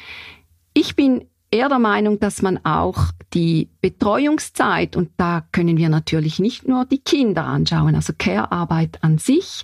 [0.73, 6.39] Ich bin eher der Meinung, dass man auch die Betreuungszeit, und da können wir natürlich
[6.39, 9.63] nicht nur die Kinder anschauen, also Care-Arbeit an sich,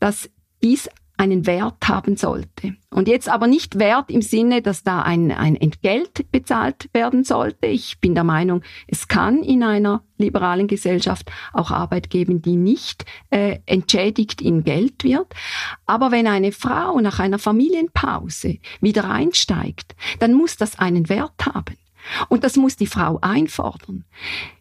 [0.00, 0.30] dass
[0.64, 2.74] dies einen Wert haben sollte.
[2.90, 7.66] Und jetzt aber nicht Wert im Sinne, dass da ein, ein Entgelt bezahlt werden sollte.
[7.68, 13.04] Ich bin der Meinung, es kann in einer liberalen Gesellschaft auch Arbeit geben, die nicht
[13.30, 15.32] äh, entschädigt in Geld wird.
[15.86, 21.76] Aber wenn eine Frau nach einer Familienpause wieder einsteigt, dann muss das einen Wert haben.
[22.28, 24.04] Und das muss die Frau einfordern.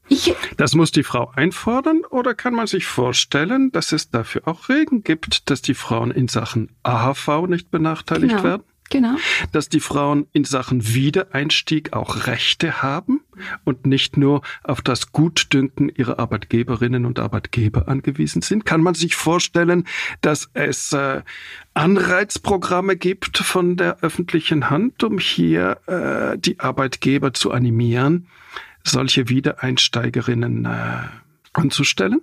[0.10, 4.70] Ich, das muss die Frau einfordern oder kann man sich vorstellen, dass es dafür auch
[4.70, 8.44] Regeln gibt, dass die Frauen in Sachen AHV nicht benachteiligt genau.
[8.44, 8.64] werden?
[8.94, 9.16] Genau.
[9.52, 13.22] Dass die Frauen in Sachen Wiedereinstieg auch Rechte haben
[13.64, 18.68] und nicht nur auf das Gutdünken ihrer Arbeitgeberinnen und Arbeitgeber angewiesen sind.
[18.68, 19.88] Kann man sich vorstellen,
[20.22, 21.24] dass es äh,
[21.74, 28.28] Anreizprogramme gibt von der öffentlichen Hand, um hier äh, die Arbeitgeber zu animieren,
[28.84, 30.98] solche Wiedereinsteigerinnen äh,
[31.54, 32.22] anzustellen?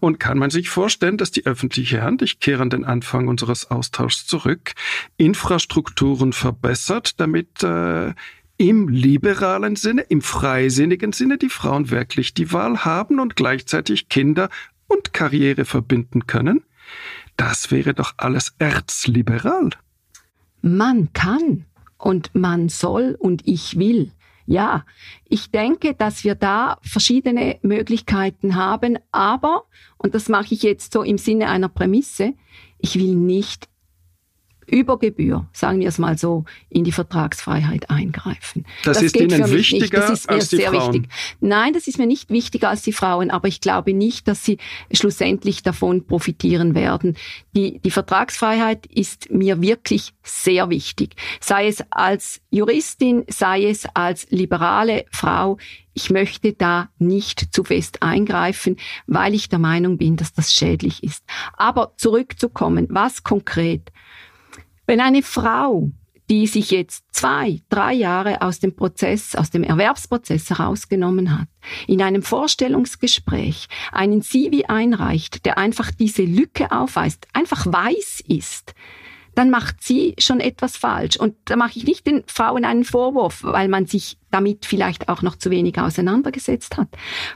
[0.00, 3.70] Und kann man sich vorstellen, dass die öffentliche Hand, ich kehre an den Anfang unseres
[3.70, 4.72] Austauschs zurück,
[5.16, 8.14] Infrastrukturen verbessert, damit äh,
[8.56, 14.50] im liberalen Sinne, im freisinnigen Sinne die Frauen wirklich die Wahl haben und gleichzeitig Kinder
[14.86, 16.62] und Karriere verbinden können?
[17.36, 19.70] Das wäre doch alles erzliberal.
[20.60, 21.64] Man kann
[21.96, 24.12] und man soll und ich will.
[24.46, 24.84] Ja,
[25.28, 29.64] ich denke, dass wir da verschiedene Möglichkeiten haben, aber,
[29.98, 32.34] und das mache ich jetzt so im Sinne einer Prämisse,
[32.78, 33.68] ich will nicht
[34.70, 38.64] über Gebühr, sagen wir es mal so, in die Vertragsfreiheit eingreifen.
[38.84, 40.94] Das, das ist Ihnen wichtiger das ist mir als die sehr Frauen.
[40.94, 41.10] wichtig.
[41.40, 44.58] Nein, das ist mir nicht wichtiger als die Frauen, aber ich glaube nicht, dass sie
[44.92, 47.16] schlussendlich davon profitieren werden.
[47.56, 51.16] Die, die Vertragsfreiheit ist mir wirklich sehr wichtig.
[51.40, 55.58] Sei es als Juristin, sei es als liberale Frau.
[55.92, 61.02] Ich möchte da nicht zu fest eingreifen, weil ich der Meinung bin, dass das schädlich
[61.02, 61.24] ist.
[61.54, 63.90] Aber zurückzukommen, was konkret?
[64.90, 65.88] Wenn eine Frau,
[66.30, 71.46] die sich jetzt zwei, drei Jahre aus dem Prozess, aus dem Erwerbsprozess herausgenommen hat,
[71.86, 78.74] in einem Vorstellungsgespräch einen CV einreicht, der einfach diese Lücke aufweist, einfach weiß ist,
[79.40, 81.16] dann macht sie schon etwas falsch.
[81.16, 85.22] Und da mache ich nicht den Frauen einen Vorwurf, weil man sich damit vielleicht auch
[85.22, 86.88] noch zu wenig auseinandergesetzt hat.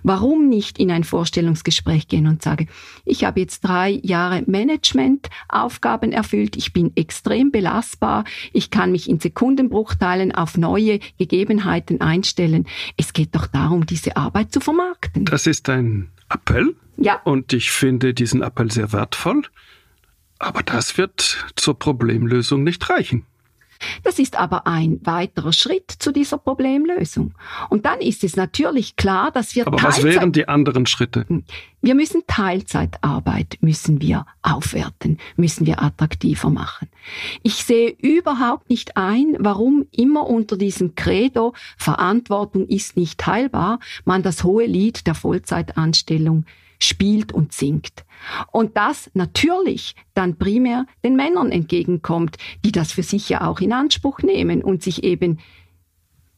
[0.03, 2.69] Warum nicht in ein Vorstellungsgespräch gehen und sagen,
[3.07, 9.19] ich habe jetzt drei Jahre Managementaufgaben erfüllt, ich bin extrem belastbar, ich kann mich in
[9.19, 12.67] Sekundenbruchteilen auf neue Gegebenheiten einstellen.
[12.99, 15.25] Es geht doch darum, diese Arbeit zu vermarkten.
[15.25, 16.77] Das ist ein Appell.
[16.99, 17.23] Ja.
[17.25, 19.45] Und ich finde diesen Appell sehr wertvoll.
[20.39, 23.27] Aber das wird zur Problemlösung nicht reichen.
[24.03, 27.35] Das ist aber ein weiterer Schritt zu dieser Problemlösung.
[27.69, 31.25] Und dann ist es natürlich klar, dass wir Aber Teilzeit was wären die anderen Schritte?
[31.29, 31.45] Hm.
[31.83, 36.89] Wir müssen Teilzeitarbeit müssen wir aufwerten, müssen wir attraktiver machen.
[37.43, 44.23] Ich sehe überhaupt nicht ein, warum immer unter diesem Credo Verantwortung ist nicht teilbar, man
[44.23, 46.47] das hohe Lied der Vollzeitanstellung
[46.81, 48.05] spielt und singt.
[48.53, 53.73] Und das natürlich dann primär den Männern entgegenkommt, die das für sich ja auch in
[53.73, 55.39] Anspruch nehmen und sich eben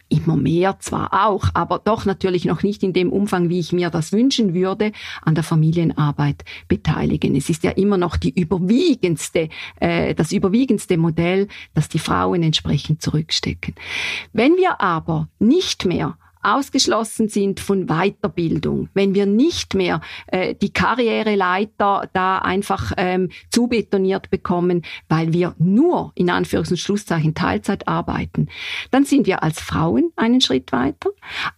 [0.09, 3.91] immer mehr zwar auch, aber doch natürlich noch nicht in dem Umfang, wie ich mir
[3.91, 7.35] das wünschen würde, an der Familienarbeit beteiligen.
[7.35, 9.49] Es ist ja immer noch die überwiegendste,
[9.81, 13.75] äh, das überwiegendste Modell, dass die Frauen entsprechend zurückstecken.
[14.33, 20.73] Wenn wir aber nicht mehr ausgeschlossen sind von Weiterbildung, wenn wir nicht mehr äh, die
[20.73, 28.49] Karriereleiter da einfach ähm, zubetoniert bekommen, weil wir nur in Anführungs- und Schlusszeichen Teilzeit arbeiten,
[28.91, 31.11] dann sind wir als Frauen einen Schritt weiter.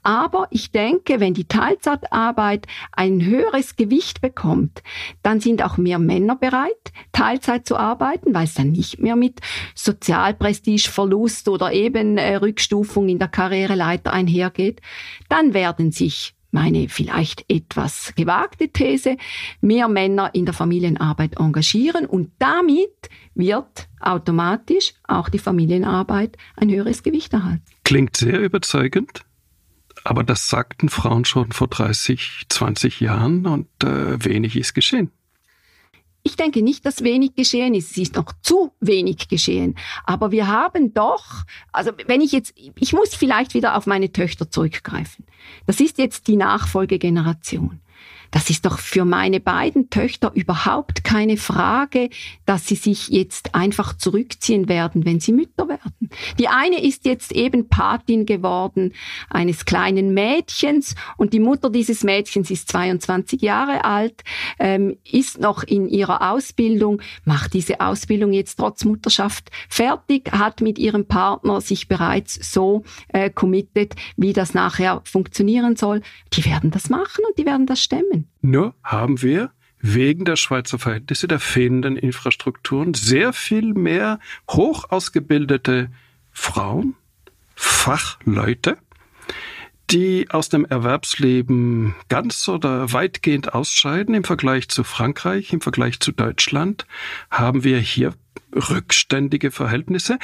[0.03, 4.83] Aber ich denke, wenn die Teilzeitarbeit ein höheres Gewicht bekommt,
[5.23, 9.41] dann sind auch mehr Männer bereit, Teilzeit zu arbeiten, weil es dann nicht mehr mit
[9.75, 14.78] Sozialprestigeverlust oder eben äh, Rückstufung in der Karriereleiter einhergeht,
[15.29, 19.17] dann werden sich meine vielleicht etwas gewagte These,
[19.61, 27.03] mehr Männer in der Familienarbeit engagieren und damit wird automatisch auch die Familienarbeit ein höheres
[27.03, 27.65] Gewicht erhalten.
[27.85, 29.25] Klingt sehr überzeugend.
[30.05, 35.11] Aber das sagten Frauen schon vor 30, 20 Jahren und äh, wenig ist geschehen.
[36.29, 37.93] Ich denke nicht, dass wenig geschehen ist.
[37.93, 39.77] Es ist noch zu wenig geschehen.
[40.05, 41.25] Aber wir haben doch,
[41.73, 45.25] also wenn ich jetzt, ich muss vielleicht wieder auf meine Töchter zurückgreifen.
[45.65, 47.81] Das ist jetzt die Nachfolgegeneration.
[48.31, 52.11] Das ist doch für meine beiden Töchter überhaupt keine Frage,
[52.45, 56.11] dass sie sich jetzt einfach zurückziehen werden, wenn sie Mütter werden.
[56.39, 58.93] Die eine ist jetzt eben Patin geworden
[59.31, 64.23] eines kleinen Mädchens und die Mutter dieses Mädchens ist 22 Jahre alt,
[64.59, 70.79] ähm, ist noch in ihrer Ausbildung, macht diese Ausbildung jetzt trotz Mutterschaft fertig, hat mit
[70.79, 76.03] ihrem Partner sich bereits so äh, committed, wie das nachher funktionieren soll.
[76.33, 78.18] Die werden das machen und die werden das stemmen.
[78.41, 79.51] Nur haben wir
[79.81, 84.19] wegen der Schweizer Verhältnisse, der fehlenden Infrastrukturen, sehr viel mehr
[84.51, 85.91] hoch ausgebildete
[86.33, 86.95] Frauen,
[87.55, 88.79] Fachleute,
[89.91, 96.13] die aus dem Erwerbsleben ganz oder weitgehend ausscheiden im Vergleich zu Frankreich, im Vergleich zu
[96.13, 96.87] Deutschland,
[97.31, 98.15] haben wir hier
[98.55, 100.19] rückständige Verhältnisse.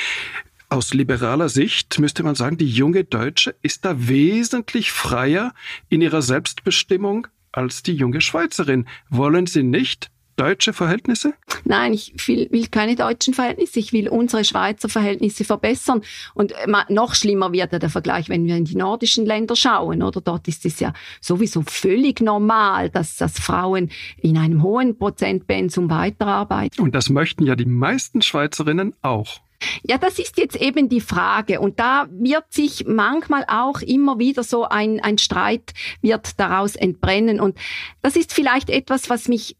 [0.68, 5.54] Aus liberaler Sicht müsste man sagen, die junge Deutsche ist da wesentlich freier
[5.88, 7.26] in ihrer Selbstbestimmung
[7.56, 8.86] als die junge Schweizerin.
[9.10, 11.34] Wollen Sie nicht deutsche Verhältnisse?
[11.64, 13.78] Nein, ich will, will, keine deutschen Verhältnisse.
[13.78, 16.02] Ich will unsere Schweizer Verhältnisse verbessern.
[16.34, 20.02] Und äh, noch schlimmer wird ja der Vergleich, wenn wir in die nordischen Länder schauen.
[20.02, 25.88] Oder dort ist es ja sowieso völlig normal, dass, dass Frauen in einem hohen Prozentpensum
[25.90, 26.82] weiterarbeiten.
[26.82, 29.40] Und das möchten ja die meisten Schweizerinnen auch.
[29.82, 31.60] Ja, das ist jetzt eben die Frage.
[31.60, 37.40] Und da wird sich manchmal auch immer wieder so ein, ein Streit wird daraus entbrennen.
[37.40, 37.58] Und
[38.02, 39.56] das ist vielleicht etwas, was mich,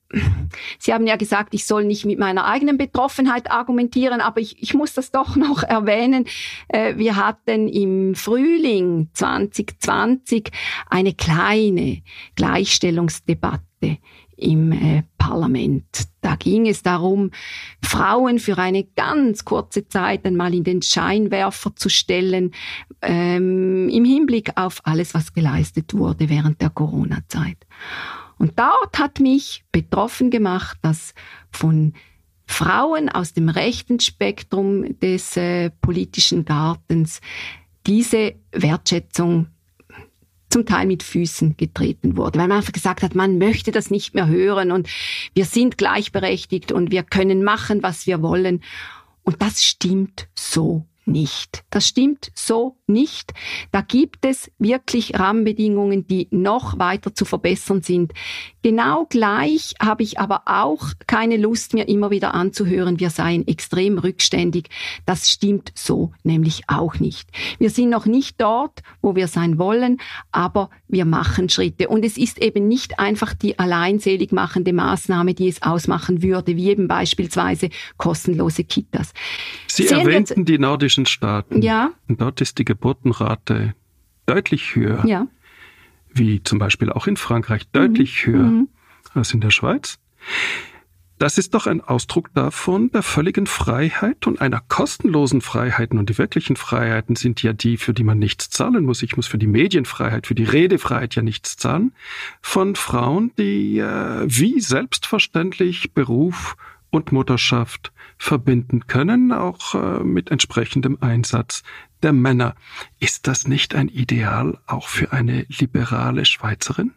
[0.79, 4.75] Sie haben ja gesagt, ich soll nicht mit meiner eigenen Betroffenheit argumentieren, aber ich, ich
[4.75, 6.27] muss das doch noch erwähnen.
[6.69, 10.51] Äh, wir hatten im Frühling 2020
[10.89, 12.03] eine kleine
[12.37, 13.99] Gleichstellungsdebatte
[14.37, 16.09] im äh, Parlament.
[16.21, 17.31] Da ging es darum,
[17.83, 22.53] Frauen für eine ganz kurze Zeit einmal in den Scheinwerfer zu stellen,
[23.03, 27.59] ähm, im Hinblick auf alles, was geleistet wurde während der Corona-Zeit.
[28.39, 31.15] Und dort hat mich betroffen gemacht, dass
[31.51, 31.95] von
[32.47, 37.21] Frauen aus dem rechten Spektrum des äh, politischen Gartens
[37.87, 39.49] diese Wertschätzung
[40.55, 44.15] zum Teil mit Füßen getreten wurde, weil man einfach gesagt hat, man möchte das nicht
[44.15, 44.89] mehr hören und
[45.35, 48.63] wir sind gleichberechtigt und wir können machen, was wir wollen.
[49.25, 51.65] Und das stimmt so nicht.
[51.71, 53.35] Das stimmt so nicht.
[53.73, 58.13] Da gibt es wirklich Rahmenbedingungen, die noch weiter zu verbessern sind.
[58.65, 63.99] Genau gleich habe ich aber auch keine Lust, mir immer wieder anzuhören, wir seien extrem
[63.99, 64.71] rückständig.
[65.05, 67.29] Das stimmt so nämlich auch nicht.
[67.59, 69.99] Wir sind noch nicht dort, wo wir sein wollen,
[70.33, 71.89] aber wir machen Schritte.
[71.89, 76.71] Und es ist eben nicht einfach die alleinselig machende Maßnahme, die es ausmachen würde, wie
[76.71, 79.13] eben beispielsweise kostenlose Kitas.
[79.67, 81.61] Sie Sehen erwähnten die nordischen Staaten.
[81.61, 81.91] Ja.
[82.09, 83.75] Und dort ist die Geburtenrate
[84.25, 85.05] deutlich höher.
[85.07, 85.27] Ja.
[86.15, 88.33] Wie zum Beispiel auch in Frankreich deutlich mhm.
[88.33, 88.69] höher mhm.
[89.13, 89.99] als in der Schweiz.
[91.19, 95.93] Das ist doch ein Ausdruck davon der völligen Freiheit und einer kostenlosen Freiheit.
[95.93, 99.03] Und die wirklichen Freiheiten sind ja die, für die man nichts zahlen muss.
[99.03, 101.93] Ich muss für die Medienfreiheit, für die Redefreiheit ja nichts zahlen.
[102.43, 106.57] Von Frauen, die äh, wie selbstverständlich Beruf
[106.91, 111.63] und Mutterschaft verbinden können, auch äh, mit entsprechendem Einsatz
[112.05, 112.55] der Männer.
[113.01, 116.93] Ist das nicht ein Ideal auch für eine liberale Schweizerin?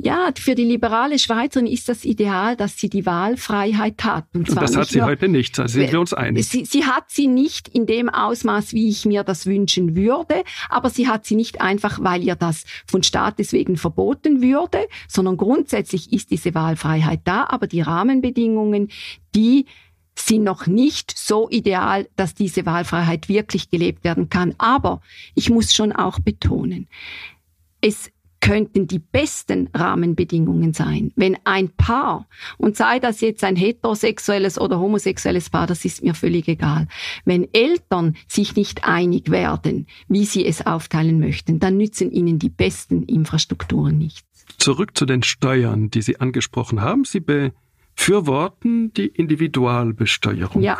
[0.00, 4.26] Ja, für die liberale Schweizerin ist das Ideal, dass sie die Wahlfreiheit hat.
[4.32, 6.46] Und, und das hat sie nur, heute nicht, da sind wir uns einig.
[6.48, 10.90] Sie, sie hat sie nicht in dem Ausmaß, wie ich mir das wünschen würde, aber
[10.90, 16.12] sie hat sie nicht einfach, weil ihr das von Staates wegen verboten würde, sondern grundsätzlich
[16.12, 18.90] ist diese Wahlfreiheit da, aber die Rahmenbedingungen,
[19.34, 19.66] die
[20.20, 24.54] sind noch nicht so ideal, dass diese Wahlfreiheit wirklich gelebt werden kann.
[24.58, 25.00] Aber
[25.34, 26.88] ich muss schon auch betonen,
[27.80, 28.10] es
[28.40, 34.78] könnten die besten Rahmenbedingungen sein, wenn ein Paar, und sei das jetzt ein heterosexuelles oder
[34.78, 36.86] homosexuelles Paar, das ist mir völlig egal,
[37.24, 42.48] wenn Eltern sich nicht einig werden, wie sie es aufteilen möchten, dann nützen ihnen die
[42.48, 44.46] besten Infrastrukturen nichts.
[44.58, 47.04] Zurück zu den Steuern, die Sie angesprochen haben.
[47.04, 47.52] Sie be
[47.98, 50.62] befürworten die Individualbesteuerung.
[50.62, 50.78] Ja.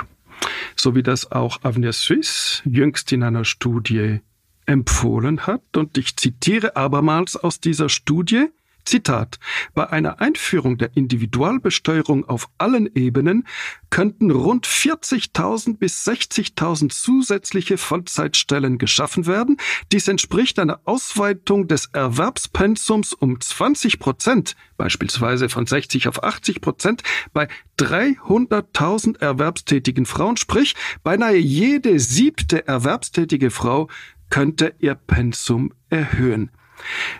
[0.76, 4.20] So wie das auch Avenir Suisse jüngst in einer Studie
[4.66, 5.76] empfohlen hat.
[5.76, 8.46] Und ich zitiere abermals aus dieser Studie,
[8.89, 9.39] Zitat,
[9.74, 13.47] bei einer Einführung der Individualbesteuerung auf allen Ebenen
[13.91, 19.59] könnten rund 40.000 bis 60.000 zusätzliche Vollzeitstellen geschaffen werden.
[19.93, 27.03] Dies entspricht einer Ausweitung des Erwerbspensums um 20 Prozent, beispielsweise von 60 auf 80 Prozent,
[27.34, 33.89] bei 300.000 erwerbstätigen Frauen, sprich beinahe jede siebte erwerbstätige Frau
[34.30, 36.51] könnte ihr Pensum erhöhen.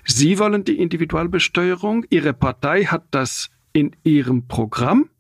[0.05, 2.05] Sie wollen die Individualbesteuerung.
[2.11, 5.11] Ihre Partei hat das in ihrem Programm.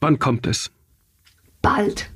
[0.00, 0.70] Wann kommt es?
[1.62, 2.10] Bald.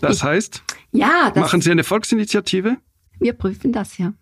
[0.00, 2.76] Das ich, heißt, ja, das machen Sie eine Volksinitiative?
[3.18, 4.14] Wir prüfen das, ja.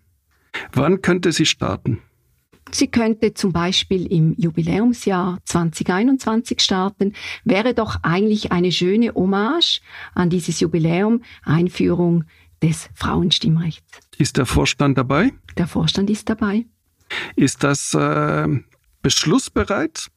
[0.73, 2.01] Wann könnte sie starten?
[2.71, 7.13] Sie könnte zum Beispiel im Jubiläumsjahr 2021 starten,
[7.43, 9.81] wäre doch eigentlich eine schöne Hommage
[10.13, 12.25] an dieses Jubiläum, Einführung
[12.61, 13.99] des Frauenstimmrechts.
[14.17, 15.31] Ist der Vorstand dabei?
[15.59, 16.65] Der Vorstand ist dabei.
[17.35, 18.47] Ist das äh,
[19.01, 20.07] beschlussbereit?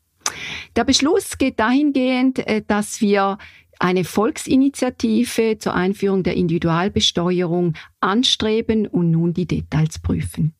[0.76, 3.38] Der Beschluss geht dahingehend, äh, dass wir
[3.80, 10.54] eine Volksinitiative zur Einführung der Individualbesteuerung anstreben und nun die Details prüfen.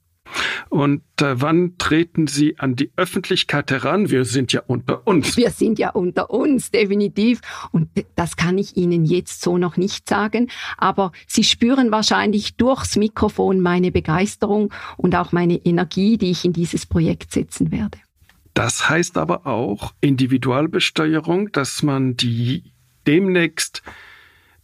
[0.68, 4.10] Und äh, wann treten Sie an die Öffentlichkeit heran?
[4.10, 5.36] Wir sind ja unter uns.
[5.36, 7.40] Wir sind ja unter uns, definitiv.
[7.70, 10.50] Und das kann ich Ihnen jetzt so noch nicht sagen.
[10.78, 16.52] Aber Sie spüren wahrscheinlich durchs Mikrofon meine Begeisterung und auch meine Energie, die ich in
[16.52, 17.98] dieses Projekt setzen werde.
[18.54, 22.72] Das heißt aber auch Individualbesteuerung, dass man die
[23.06, 23.82] demnächst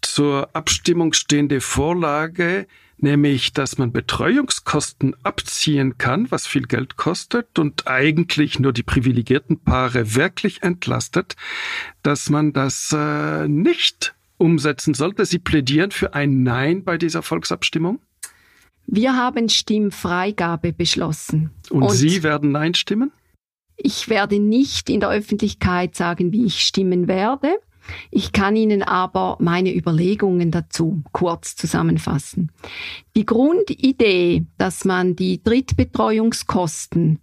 [0.02, 2.66] zur Abstimmung stehende Vorlage
[2.98, 9.60] nämlich dass man Betreuungskosten abziehen kann, was viel Geld kostet und eigentlich nur die privilegierten
[9.60, 11.36] Paare wirklich entlastet,
[12.02, 15.24] dass man das äh, nicht umsetzen sollte.
[15.24, 18.00] Sie plädieren für ein Nein bei dieser Volksabstimmung?
[18.86, 21.50] Wir haben Stimmfreigabe beschlossen.
[21.68, 23.12] Und, und Sie werden Nein stimmen?
[23.76, 27.60] Ich werde nicht in der Öffentlichkeit sagen, wie ich stimmen werde.
[28.10, 32.52] Ich kann Ihnen aber meine Überlegungen dazu kurz zusammenfassen.
[33.16, 37.18] Die Grundidee, dass man die Drittbetreuungskosten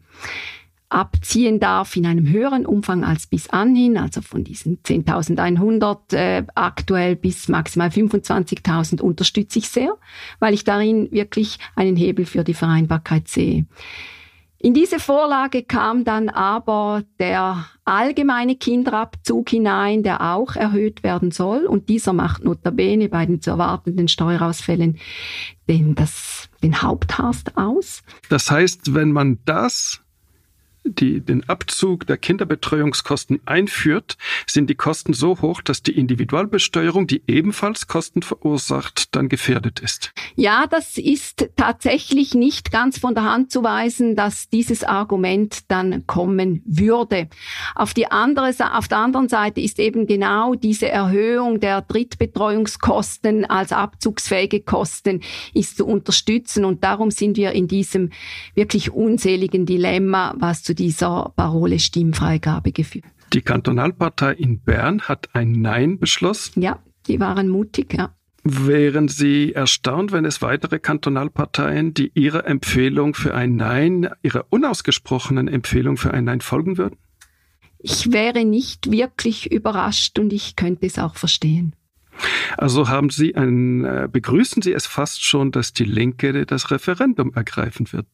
[0.89, 7.15] abziehen darf in einem höheren Umfang als bis anhin, also von diesen 10.100 äh, aktuell
[7.15, 9.97] bis maximal 25.000 unterstütze ich sehr,
[10.39, 13.65] weil ich darin wirklich einen Hebel für die Vereinbarkeit sehe.
[14.65, 21.67] In diese Vorlage kam dann aber der allgemeine Kinderabzug hinein, der auch erhöht werden soll.
[21.67, 24.97] Und dieser macht notabene bei den zu erwartenden Steuerausfällen
[25.69, 28.01] den, das, den Haupthast aus.
[28.29, 30.01] Das heißt, wenn man das
[30.85, 34.17] die den Abzug der Kinderbetreuungskosten einführt,
[34.47, 40.11] sind die Kosten so hoch, dass die Individualbesteuerung, die ebenfalls Kosten verursacht, dann gefährdet ist.
[40.35, 46.05] Ja, das ist tatsächlich nicht ganz von der Hand zu weisen, dass dieses Argument dann
[46.05, 47.29] kommen würde.
[47.73, 53.71] Auf, die andere, auf der anderen Seite ist eben genau diese Erhöhung der Drittbetreuungskosten als
[53.71, 55.21] abzugsfähige Kosten
[55.53, 58.11] ist zu unterstützen und darum sind wir in diesem
[58.53, 63.05] wirklich unseligen Dilemma, was zu dieser Parole Stimmfreigabe geführt.
[63.33, 66.61] Die Kantonalpartei in Bern hat ein Nein beschlossen.
[66.61, 68.13] Ja, die waren mutig, ja.
[68.43, 75.47] Wären Sie erstaunt, wenn es weitere Kantonalparteien, die Ihrer Empfehlung für ein Nein, Ihrer unausgesprochenen
[75.47, 76.97] Empfehlung für ein Nein folgen würden?
[77.79, 81.75] Ich wäre nicht wirklich überrascht und ich könnte es auch verstehen.
[82.57, 87.33] Also haben Sie ein, äh, begrüßen Sie es fast schon, dass die Linke das Referendum
[87.33, 88.05] ergreifen wird?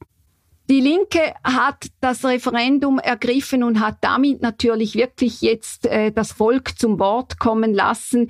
[0.70, 6.78] Die Linke hat das Referendum ergriffen und hat damit natürlich wirklich jetzt äh, das Volk
[6.80, 8.30] zum Wort kommen lassen.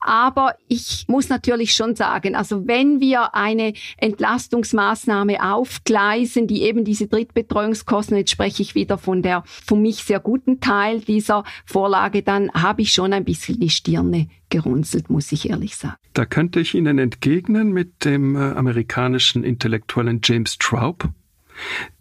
[0.00, 7.08] Aber ich muss natürlich schon sagen, also wenn wir eine Entlastungsmaßnahme aufgleisen, die eben diese
[7.08, 12.50] Drittbetreuungskosten, jetzt spreche ich wieder von der für mich sehr guten Teil dieser Vorlage, dann
[12.52, 15.96] habe ich schon ein bisschen die Stirne gerunzelt, muss ich ehrlich sagen.
[16.14, 21.08] Da könnte ich Ihnen entgegnen mit dem äh, amerikanischen Intellektuellen James Traub,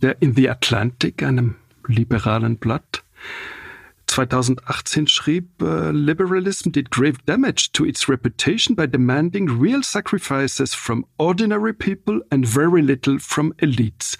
[0.01, 1.55] der in The Atlantic, einem
[1.87, 3.03] liberalen Blatt,
[4.07, 11.05] 2018 schrieb, uh, Liberalism did grave damage to its reputation by demanding real sacrifices from
[11.17, 14.17] ordinary people and very little from elites.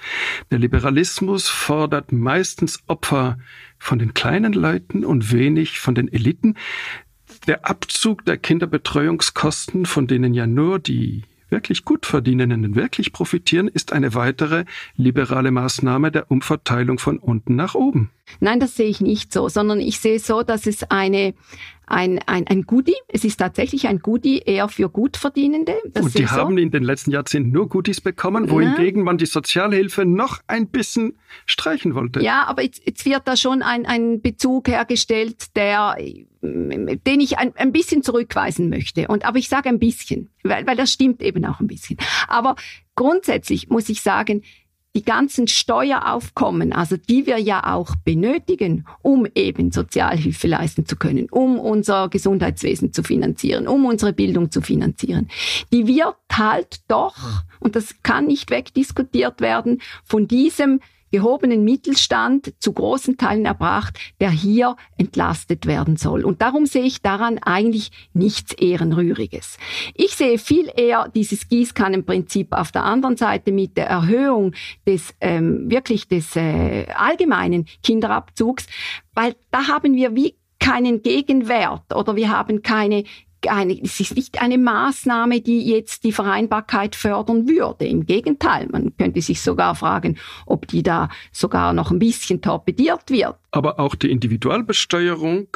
[0.51, 3.39] Der Liberalismus fordert meistens Opfer
[3.79, 6.55] von den kleinen Leuten und wenig von den Eliten.
[7.47, 13.93] Der Abzug der Kinderbetreuungskosten, von denen ja nur die wirklich gut verdienenden wirklich profitieren, ist
[13.93, 18.09] eine weitere liberale Maßnahme der Umverteilung von unten nach oben.
[18.39, 21.33] Nein, das sehe ich nicht so, sondern ich sehe so, dass es eine
[21.87, 22.95] ein, ein, ein Goodie.
[23.07, 25.73] Es ist tatsächlich ein Goodie eher für Gutverdienende.
[25.93, 26.61] Das Und die haben so.
[26.61, 31.95] in den letzten Jahrzehnten nur Goodies bekommen, wohingegen man die Sozialhilfe noch ein bisschen streichen
[31.95, 32.21] wollte.
[32.21, 35.97] Ja, aber jetzt, jetzt wird da schon ein, ein Bezug hergestellt, der
[36.41, 39.07] den ich ein, ein bisschen zurückweisen möchte.
[39.07, 41.97] Und aber ich sage ein bisschen, weil, weil das stimmt eben auch ein bisschen.
[42.27, 42.55] Aber
[42.95, 44.43] grundsätzlich muss ich sagen,
[44.95, 51.27] die ganzen Steueraufkommen, also die wir ja auch benötigen, um eben Sozialhilfe leisten zu können,
[51.29, 55.27] um unser Gesundheitswesen zu finanzieren, um unsere Bildung zu finanzieren,
[55.71, 60.79] die wird halt doch, und das kann nicht wegdiskutiert werden, von diesem
[61.11, 66.23] gehobenen Mittelstand zu großen Teilen erbracht, der hier entlastet werden soll.
[66.23, 69.57] Und darum sehe ich daran eigentlich nichts Ehrenrühriges.
[69.93, 74.53] Ich sehe viel eher dieses Gießkannenprinzip auf der anderen Seite mit der Erhöhung
[74.85, 78.67] des ähm, wirklich des äh, allgemeinen Kinderabzugs,
[79.13, 83.03] weil da haben wir wie keinen Gegenwert oder wir haben keine
[83.47, 87.85] eine, es ist nicht eine Maßnahme, die jetzt die Vereinbarkeit fördern würde.
[87.85, 93.09] Im Gegenteil, man könnte sich sogar fragen, ob die da sogar noch ein bisschen torpediert
[93.09, 93.35] wird.
[93.51, 95.47] Aber auch die Individualbesteuerung,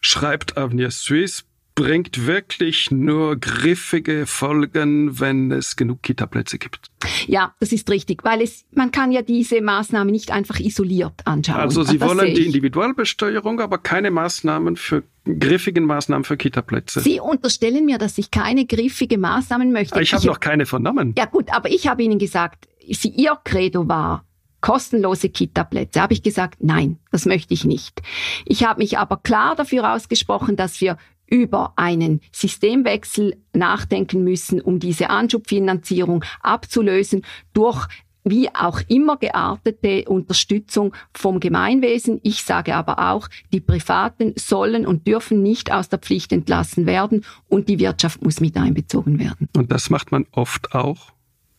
[0.00, 1.44] schreibt Avenir Suisse,
[1.74, 6.90] bringt wirklich nur griffige Folgen, wenn es genug Kitaplätze gibt.
[7.26, 11.56] Ja, das ist richtig, weil es, man kann ja diese Maßnahme nicht einfach isoliert anschauen.
[11.56, 17.00] Also Sie das wollen die Individualbesteuerung, aber keine Maßnahmen für griffigen Maßnahmen für Kitaplätze.
[17.00, 20.00] Sie unterstellen mir, dass ich keine griffige Maßnahmen möchte.
[20.00, 21.14] Ich habe noch keine vernommen.
[21.16, 24.24] Ja gut, aber ich habe Ihnen gesagt, Sie, Ihr Credo war,
[24.60, 26.00] kostenlose Kitaplätze.
[26.00, 28.02] Habe ich gesagt, nein, das möchte ich nicht.
[28.44, 30.96] Ich habe mich aber klar dafür ausgesprochen, dass wir
[31.30, 37.22] über einen Systemwechsel nachdenken müssen, um diese Anschubfinanzierung abzulösen
[37.54, 37.88] durch
[38.22, 42.20] wie auch immer geartete Unterstützung vom Gemeinwesen.
[42.22, 47.24] Ich sage aber auch, die Privaten sollen und dürfen nicht aus der Pflicht entlassen werden
[47.48, 49.48] und die Wirtschaft muss mit einbezogen werden.
[49.56, 51.12] Und das macht man oft auch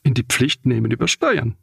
[0.03, 1.55] in die Pflicht nehmen über Steuern.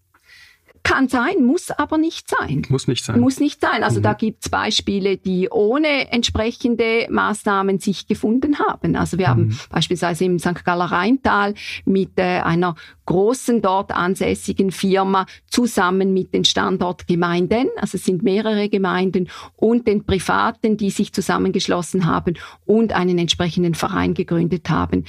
[0.88, 2.62] Kann sein, muss aber nicht sein.
[2.70, 3.20] Muss nicht sein.
[3.20, 3.82] Muss nicht sein.
[3.82, 4.04] Also mhm.
[4.04, 8.96] da gibt's Beispiele, die ohne entsprechende Maßnahmen sich gefunden haben.
[8.96, 9.30] Also wir mhm.
[9.30, 10.64] haben beispielsweise im St.
[10.64, 11.52] Galler Rheintal
[11.84, 12.74] mit äh, einer
[13.04, 20.04] großen dort ansässigen Firma zusammen mit den Standortgemeinden, also es sind mehrere Gemeinden und den
[20.04, 22.34] Privaten, die sich zusammengeschlossen haben
[22.66, 25.06] und einen entsprechenden Verein gegründet haben,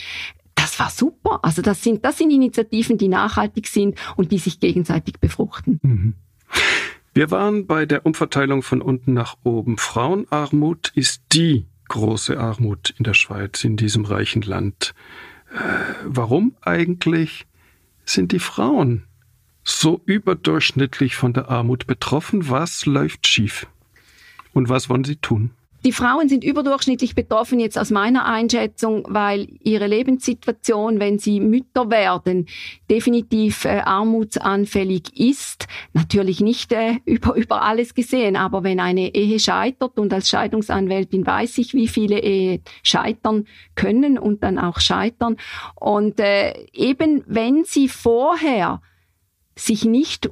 [0.59, 1.39] das war super.
[1.43, 5.79] Also das sind, das sind Initiativen, die nachhaltig sind und die sich gegenseitig befruchten.
[5.81, 6.13] Mhm.
[7.13, 9.77] Wir waren bei der Umverteilung von unten nach oben.
[9.77, 14.93] Frauenarmut ist die große Armut in der Schweiz, in diesem reichen Land.
[15.51, 15.57] Äh,
[16.05, 17.47] warum eigentlich
[18.05, 19.05] sind die Frauen
[19.63, 22.49] so überdurchschnittlich von der Armut betroffen?
[22.49, 23.65] Was läuft schief?
[24.53, 25.51] Und was wollen sie tun?
[25.85, 31.89] Die Frauen sind überdurchschnittlich betroffen jetzt aus meiner Einschätzung, weil ihre Lebenssituation, wenn sie Mütter
[31.89, 32.47] werden,
[32.89, 35.67] definitiv äh, armutsanfällig ist.
[35.93, 41.25] Natürlich nicht äh, über, über alles gesehen, aber wenn eine Ehe scheitert und als Scheidungsanwältin
[41.25, 45.37] weiß ich, wie viele Ehe scheitern können und dann auch scheitern.
[45.75, 48.81] Und äh, eben wenn sie vorher
[49.55, 50.29] sich nicht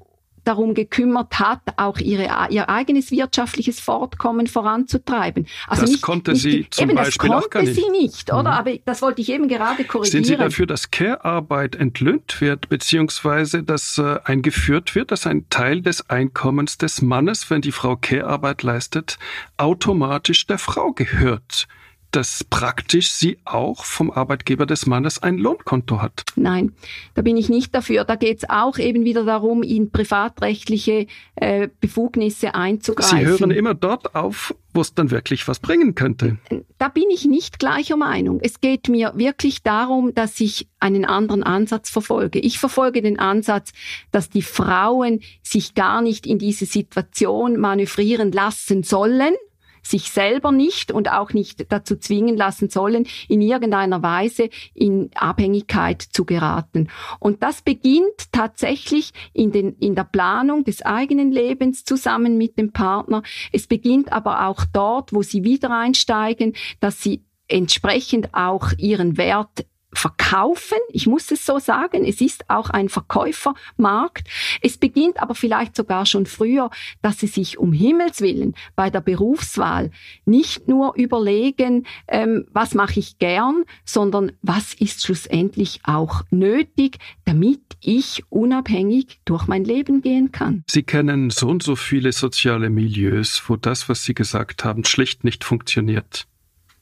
[0.48, 5.48] darum gekümmert hat, auch ihre, ihr eigenes wirtschaftliches Fortkommen voranzutreiben.
[5.68, 8.42] Also das nicht, konnte nicht, sie zum eben, Beispiel das konnte sie nicht, oder?
[8.42, 8.48] Mhm.
[8.48, 10.24] Aber das wollte ich eben gerade korrigieren.
[10.24, 15.82] Sind Sie dafür, dass Care-Arbeit entlöhnt wird, beziehungsweise dass äh, eingeführt wird, dass ein Teil
[15.82, 19.20] des Einkommens des Mannes, wenn die Frau Care-Arbeit leistet,
[19.58, 21.68] automatisch der Frau gehört?
[22.12, 26.24] Dass praktisch sie auch vom Arbeitgeber des Mannes ein Lohnkonto hat.
[26.36, 26.74] Nein,
[27.14, 28.06] da bin ich nicht dafür.
[28.06, 33.20] Da geht es auch eben wieder darum, in privatrechtliche äh, Befugnisse einzugreifen.
[33.20, 36.38] Sie hören immer dort auf, wo es dann wirklich was bringen könnte.
[36.78, 38.40] Da bin ich nicht gleicher Meinung.
[38.42, 42.40] Es geht mir wirklich darum, dass ich einen anderen Ansatz verfolge.
[42.40, 43.74] Ich verfolge den Ansatz,
[44.12, 49.34] dass die Frauen sich gar nicht in diese Situation manövrieren lassen sollen,
[49.82, 56.02] sich selber nicht und auch nicht dazu zwingen lassen sollen, in irgendeiner Weise in Abhängigkeit
[56.02, 56.90] zu geraten.
[57.20, 62.72] Und das beginnt tatsächlich in, den, in der Planung des eigenen Lebens zusammen mit dem
[62.72, 63.24] Partner.
[63.52, 69.66] Es beginnt aber auch dort, wo sie wieder einsteigen, dass sie entsprechend auch ihren Wert
[69.94, 70.78] verkaufen.
[70.90, 72.06] Ich muss es so sagen.
[72.06, 74.28] Es ist auch ein Verkäufermarkt.
[74.62, 76.70] Es beginnt aber vielleicht sogar schon früher,
[77.02, 79.92] dass sie sich um Himmels willen bei der Berufswahl
[80.26, 87.62] nicht nur überlegen, ähm, was mache ich gern, sondern was ist schlussendlich auch nötig, damit
[87.82, 90.64] ich unabhängig durch mein Leben gehen kann.
[90.70, 95.24] Sie kennen so und so viele soziale Milieus, wo das, was Sie gesagt haben, schlicht
[95.24, 96.28] nicht funktioniert.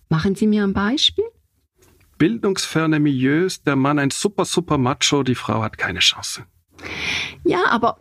[0.10, 1.26] Machen Sie mir ein Beispiel?
[2.18, 6.46] Bildungsferne Milieus, der Mann ein super, super Macho, die Frau hat keine Chance.
[7.44, 8.00] Ja, aber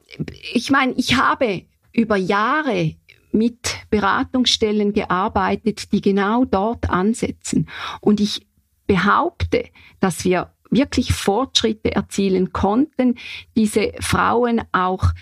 [0.53, 2.97] ich meine, ich habe über Jahre
[3.33, 7.69] mit Beratungsstellen gearbeitet, die genau dort ansetzen.
[8.01, 8.47] Und ich
[8.87, 9.65] behaupte,
[10.01, 13.17] dass wir wirklich Fortschritte erzielen konnten,
[13.57, 15.13] diese Frauen auch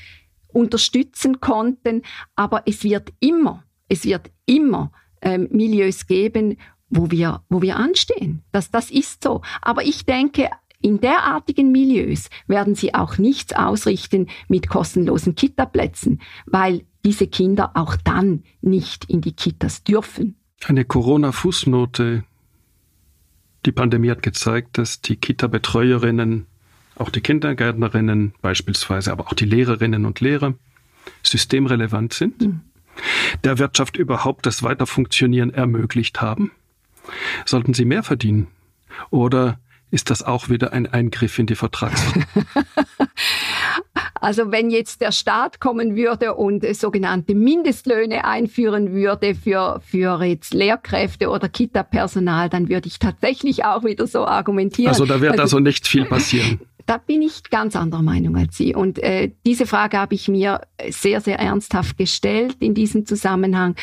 [0.48, 2.02] unterstützen konnten.
[2.36, 6.58] Aber es wird immer, es wird immer ähm, Milieus geben,
[6.92, 8.42] wo wir, wo wir anstehen.
[8.52, 9.40] Das, das ist so.
[9.62, 16.84] Aber ich denke, in derartigen Milieus werden sie auch nichts ausrichten mit kostenlosen Kitaplätzen, weil
[17.04, 20.36] diese Kinder auch dann nicht in die Kitas dürfen.
[20.64, 22.24] Eine Corona-Fußnote.
[23.64, 26.46] Die Pandemie hat gezeigt, dass die Kita-Betreuerinnen,
[26.96, 30.54] auch die Kindergärtnerinnen beispielsweise, aber auch die Lehrerinnen und Lehrer
[31.22, 32.60] systemrelevant sind, mhm.
[33.44, 36.52] der Wirtschaft überhaupt das Weiterfunktionieren ermöglicht haben.
[37.44, 38.48] Sollten sie mehr verdienen?
[39.10, 39.58] Oder
[39.90, 42.36] ist das auch wieder ein Eingriff in die Vertragsverhandlungen?
[44.22, 50.54] Also wenn jetzt der Staat kommen würde und sogenannte Mindestlöhne einführen würde für, für jetzt
[50.54, 54.90] Lehrkräfte oder Kita-Personal, dann würde ich tatsächlich auch wieder so argumentieren.
[54.90, 56.60] Also da wird also, also nicht viel passieren.
[56.86, 58.74] Da bin ich ganz anderer Meinung als Sie.
[58.74, 63.76] Und äh, diese Frage habe ich mir sehr, sehr ernsthaft gestellt in diesem Zusammenhang,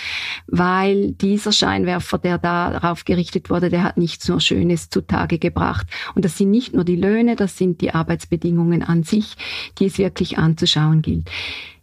[0.48, 5.88] weil dieser Scheinwerfer, der darauf gerichtet wurde, der hat nichts nur Schönes zutage gebracht.
[6.16, 9.36] Und das sind nicht nur die Löhne, das sind die Arbeitsbedingungen an sich,
[9.78, 11.30] die es wirklich anzuschauen gilt.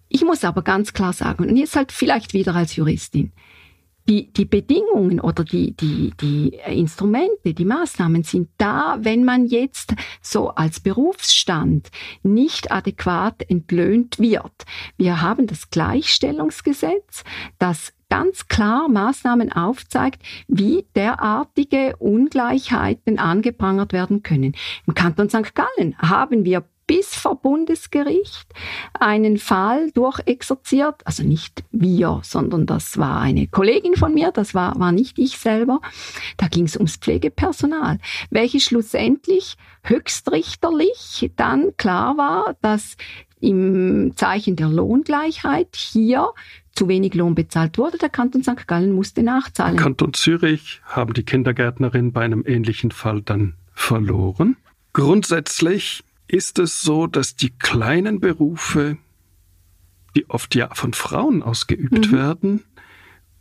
[0.08, 3.32] Ich muss aber ganz klar sagen, und jetzt halt vielleicht wieder als Juristin,
[4.08, 9.94] die, die Bedingungen oder die, die, die Instrumente, die Maßnahmen sind da, wenn man jetzt
[10.22, 11.90] so als Berufsstand
[12.22, 14.64] nicht adäquat entlöhnt wird.
[14.96, 17.24] Wir haben das Gleichstellungsgesetz,
[17.58, 24.54] das ganz klar Maßnahmen aufzeigt, wie derartige Ungleichheiten angeprangert werden können.
[24.86, 25.54] Im Kanton St.
[25.54, 28.46] Gallen haben wir bis vor Bundesgericht
[28.94, 34.78] einen Fall durchexerziert, also nicht wir, sondern das war eine Kollegin von mir, das war,
[34.78, 35.80] war nicht ich selber.
[36.36, 37.98] Da ging es ums Pflegepersonal,
[38.30, 42.96] welches schlussendlich höchstrichterlich dann klar war, dass
[43.40, 46.32] im Zeichen der Lohngleichheit hier
[46.72, 47.98] zu wenig Lohn bezahlt wurde.
[47.98, 48.66] Der Kanton St.
[48.66, 49.76] Gallen musste nachzahlen.
[49.76, 54.56] Im Kanton Zürich haben die Kindergärtnerin bei einem ähnlichen Fall dann verloren.
[54.92, 58.98] Grundsätzlich ist es so, dass die kleinen Berufe,
[60.16, 62.12] die oft ja von Frauen ausgeübt mhm.
[62.12, 62.64] werden,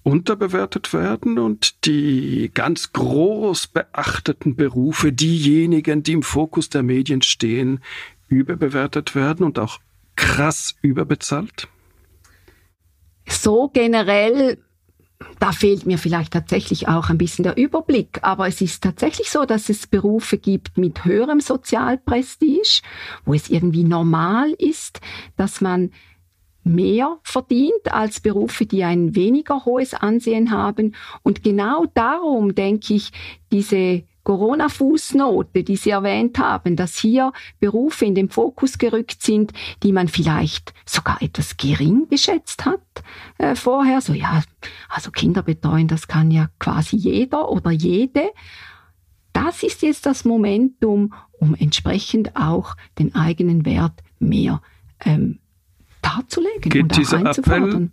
[0.03, 7.79] unterbewertet werden und die ganz groß beachteten Berufe, diejenigen, die im Fokus der Medien stehen,
[8.27, 9.79] überbewertet werden und auch
[10.15, 11.67] krass überbezahlt?
[13.27, 14.59] So generell
[15.39, 18.20] da fehlt mir vielleicht tatsächlich auch ein bisschen der Überblick.
[18.22, 22.82] Aber es ist tatsächlich so, dass es Berufe gibt mit höherem Sozialprestige,
[23.26, 25.01] wo es irgendwie normal ist,
[25.38, 25.91] dass man
[26.63, 30.95] mehr verdient als Berufe, die ein weniger hohes Ansehen haben.
[31.22, 33.11] Und genau darum denke ich,
[33.51, 39.53] diese Corona-Fußnote, die Sie erwähnt haben, dass hier Berufe in den Fokus gerückt sind,
[39.84, 42.82] die man vielleicht sogar etwas gering geschätzt hat
[43.38, 44.01] äh, vorher.
[44.01, 44.41] So ja,
[44.89, 48.32] also Kinder betreuen, das kann ja quasi jeder oder jede.
[49.32, 54.61] Das ist jetzt das Momentum, um entsprechend auch den eigenen Wert mehr
[55.05, 55.39] ähm,
[56.01, 57.91] darzulegen Geht und dieser Appell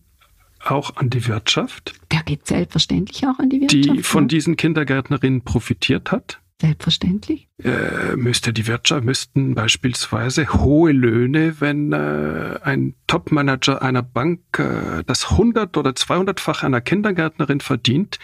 [0.65, 1.95] auch an die Wirtschaft?
[2.11, 3.99] Der geht selbstverständlich auch an die Wirtschaft.
[3.99, 4.29] Die von ja.
[4.29, 6.41] diesen Kindergärtnerinnen profitiert hat?
[6.63, 7.49] Selbstverständlich.
[7.65, 15.03] Äh, müsste die Wirtschaft, müssten beispielsweise hohe Löhne, wenn äh, ein Topmanager einer Bank äh,
[15.05, 18.21] das 100 oder 200-fach einer Kindergärtnerin verdient,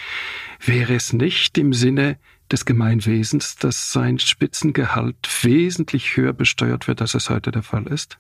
[0.65, 2.17] wäre es nicht im Sinne
[2.53, 8.19] des Gemeinwesens, dass sein Spitzengehalt wesentlich höher besteuert wird, als es heute der Fall ist?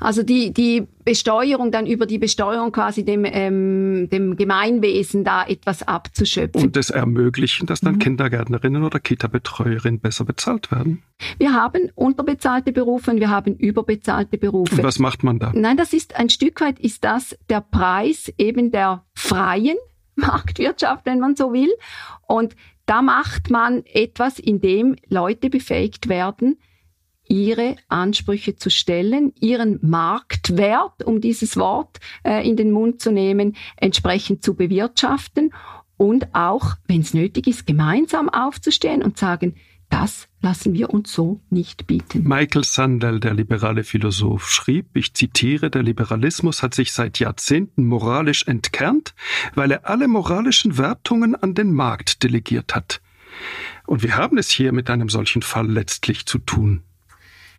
[0.00, 5.82] Also die, die Besteuerung dann über die Besteuerung quasi dem, ähm, dem Gemeinwesen da etwas
[5.82, 6.62] abzuschöpfen.
[6.62, 7.98] Und es ermöglichen, dass dann mhm.
[8.00, 11.02] Kindergärtnerinnen oder Kita-Betreuerinnen besser bezahlt werden?
[11.38, 14.76] Wir haben unterbezahlte Berufe und wir haben überbezahlte Berufe.
[14.76, 15.52] Und was macht man da?
[15.54, 19.76] Nein, das ist ein Stück weit ist das der Preis eben der freien
[20.14, 21.72] Marktwirtschaft, wenn man so will.
[22.26, 26.58] Und da macht man etwas, in dem Leute befähigt werden,
[27.28, 33.56] ihre Ansprüche zu stellen, ihren Marktwert, um dieses Wort äh, in den Mund zu nehmen,
[33.76, 35.52] entsprechend zu bewirtschaften
[35.96, 39.54] und auch, wenn es nötig ist, gemeinsam aufzustehen und sagen,
[39.88, 42.26] das lassen wir uns so nicht bieten.
[42.26, 48.46] Michael Sandel, der liberale Philosoph, schrieb, ich zitiere, der Liberalismus hat sich seit Jahrzehnten moralisch
[48.46, 49.14] entkernt,
[49.54, 53.02] weil er alle moralischen Wertungen an den Markt delegiert hat.
[53.86, 56.82] Und wir haben es hier mit einem solchen Fall letztlich zu tun.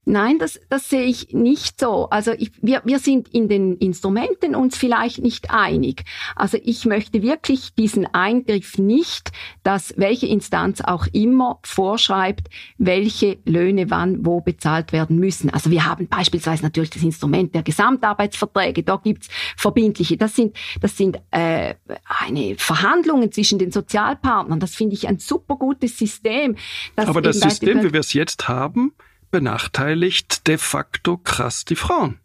[0.05, 2.09] Nein, das, das sehe ich nicht so.
[2.09, 6.03] Also ich, wir, wir sind in den Instrumenten uns vielleicht nicht einig.
[6.35, 9.31] Also ich möchte wirklich diesen Eingriff nicht,
[9.63, 15.49] dass welche Instanz auch immer vorschreibt, welche Löhne wann wo bezahlt werden müssen.
[15.49, 18.83] Also wir haben beispielsweise natürlich das Instrument der Gesamtarbeitsverträge.
[18.83, 20.17] Da gibt's verbindliche.
[20.17, 21.75] Das sind, das sind äh,
[22.21, 24.59] eine Verhandlungen zwischen den Sozialpartnern.
[24.59, 26.57] Das finde ich ein super gutes System.
[26.97, 28.93] Aber das System, wie wir es jetzt haben,
[29.33, 32.19] benachteiligt de facto krass die Frauen.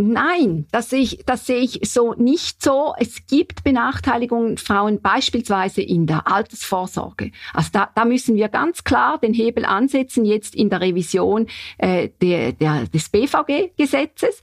[0.00, 2.94] Nein, das sehe, ich, das sehe ich so nicht so.
[2.98, 7.32] Es gibt Benachteiligungen Frauen beispielsweise in der Altersvorsorge.
[7.52, 12.10] Also da, da müssen wir ganz klar den Hebel ansetzen, jetzt in der Revision äh,
[12.22, 14.40] der, der, des BVG-Gesetzes.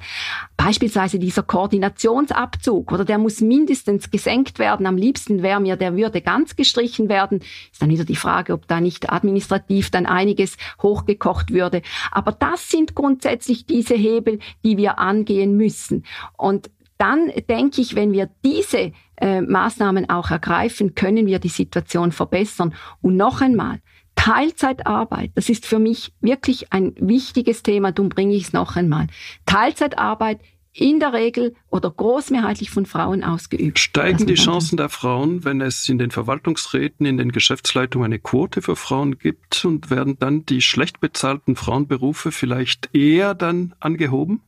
[0.57, 4.85] Beispielsweise dieser Koordinationsabzug, oder der muss mindestens gesenkt werden.
[4.85, 7.39] Am liebsten wäre mir, der würde ganz gestrichen werden.
[7.71, 11.81] Ist dann wieder die Frage, ob da nicht administrativ dann einiges hochgekocht würde.
[12.11, 16.03] Aber das sind grundsätzlich diese Hebel, die wir angehen gehen müssen.
[16.37, 22.11] Und dann denke ich, wenn wir diese äh, Maßnahmen auch ergreifen, können wir die Situation
[22.11, 22.73] verbessern.
[23.01, 23.79] Und noch einmal,
[24.15, 29.07] Teilzeitarbeit, das ist für mich wirklich ein wichtiges Thema, darum bringe ich es noch einmal.
[29.45, 30.39] Teilzeitarbeit
[30.71, 33.79] in der Regel oder großmehrheitlich von Frauen ausgeübt.
[33.79, 38.61] Steigen die Chancen der Frauen, wenn es in den Verwaltungsräten, in den Geschäftsleitungen eine Quote
[38.61, 44.41] für Frauen gibt und werden dann die schlecht bezahlten Frauenberufe vielleicht eher dann angehoben?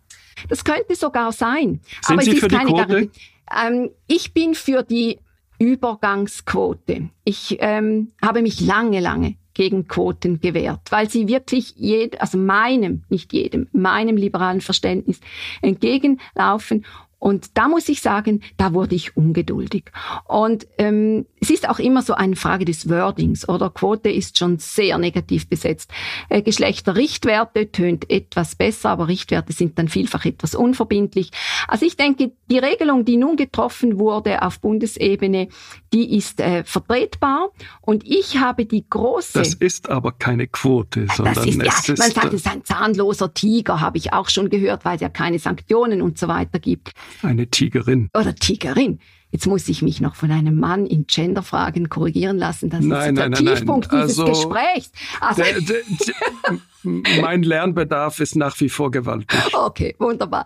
[0.50, 1.82] Das könnte sogar sein.
[2.02, 3.10] Sind aber Sie für die Quote?
[3.56, 5.20] Ähm, ich bin für die
[5.60, 7.10] Übergangsquote.
[7.24, 13.04] Ich ähm, habe mich lange, lange gegen Quoten gewehrt, weil sie wirklich jed, also meinem,
[13.10, 15.20] nicht jedem, meinem liberalen Verständnis
[15.64, 16.86] entgegenlaufen
[17.20, 19.86] und da muss ich sagen, da wurde ich ungeduldig.
[20.26, 24.60] Und ähm, es ist auch immer so eine Frage des Wordings oder Quote ist schon
[24.60, 25.92] sehr negativ besetzt.
[26.30, 31.32] Äh, Geschlechterrichtwerte tönt etwas besser, aber Richtwerte sind dann vielfach etwas unverbindlich.
[31.68, 35.48] Also ich denke, die Regelung, die nun getroffen wurde auf Bundesebene,
[35.94, 37.50] die ist äh, vertretbar.
[37.82, 39.40] Und ich habe die große.
[39.40, 43.34] Das ist aber keine Quote, sondern das ist, ja, man sagt, es ist ein zahnloser
[43.34, 46.94] Tiger, habe ich auch schon gehört, weil es ja keine Sanktionen und so weiter gibt.
[47.22, 48.10] Eine Tigerin.
[48.14, 49.00] Oder Tigerin.
[49.32, 52.70] Jetzt muss ich mich noch von einem Mann in Genderfragen korrigieren lassen.
[52.70, 54.08] Das nein, ist der nein, Tiefpunkt nein.
[54.08, 54.92] dieses also, Gesprächs.
[55.20, 59.38] Also, der, der, mein Lernbedarf ist nach wie vor gewaltig.
[59.54, 60.46] Okay, wunderbar.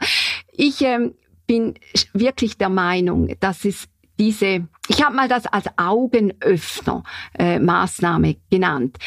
[0.51, 1.13] Ich ähm,
[1.45, 1.75] bin
[2.13, 3.87] wirklich der Meinung, dass es
[4.17, 7.03] diese, ich habe mal das als Augenöffner
[7.37, 8.97] äh, Maßnahme genannt.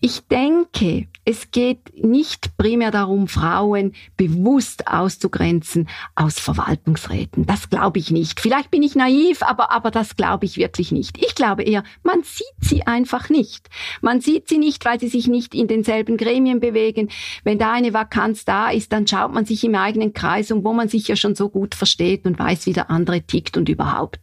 [0.00, 7.46] Ich denke, es geht nicht primär darum, Frauen bewusst auszugrenzen aus Verwaltungsräten.
[7.46, 8.38] Das glaube ich nicht.
[8.38, 11.18] Vielleicht bin ich naiv, aber, aber das glaube ich wirklich nicht.
[11.18, 13.68] Ich glaube eher, man sieht sie einfach nicht.
[14.00, 17.08] Man sieht sie nicht, weil sie sich nicht in denselben Gremien bewegen.
[17.42, 20.72] Wenn da eine Vakanz da ist, dann schaut man sich im eigenen Kreis um, wo
[20.72, 24.20] man sich ja schon so gut versteht und weiß, wie der andere tickt und überhaupt.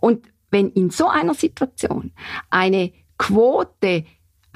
[0.00, 2.12] Und wenn in so einer Situation
[2.50, 4.04] eine Quote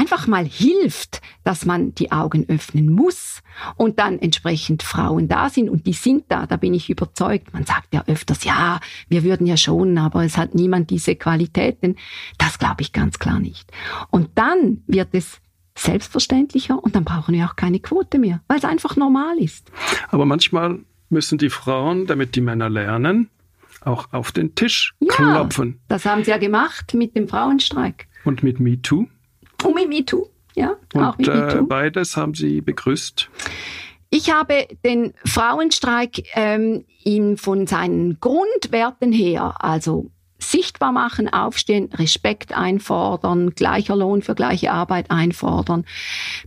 [0.00, 3.42] einfach mal hilft, dass man die Augen öffnen muss
[3.76, 7.52] und dann entsprechend Frauen da sind und die sind da, da bin ich überzeugt.
[7.52, 11.96] Man sagt ja öfters, ja, wir würden ja schon, aber es hat niemand diese Qualitäten.
[12.38, 13.70] Das glaube ich ganz klar nicht.
[14.08, 15.40] Und dann wird es
[15.76, 19.70] selbstverständlicher und dann brauchen wir auch keine Quote mehr, weil es einfach normal ist.
[20.08, 20.80] Aber manchmal
[21.10, 23.28] müssen die Frauen, damit die Männer lernen,
[23.82, 25.78] auch auf den Tisch ja, klopfen.
[25.88, 28.08] Das haben sie ja gemacht mit dem Frauenstreik.
[28.24, 29.06] Und mit MeToo?
[29.64, 30.76] Und mit MeToo, ja.
[30.94, 33.28] Und auch mit äh, beides haben Sie begrüßt?
[34.10, 40.10] Ich habe den Frauenstreik ähm, ihm von seinen Grundwerten her, also
[40.42, 45.84] sichtbar machen, aufstehen, Respekt einfordern, gleicher Lohn für gleiche Arbeit einfordern,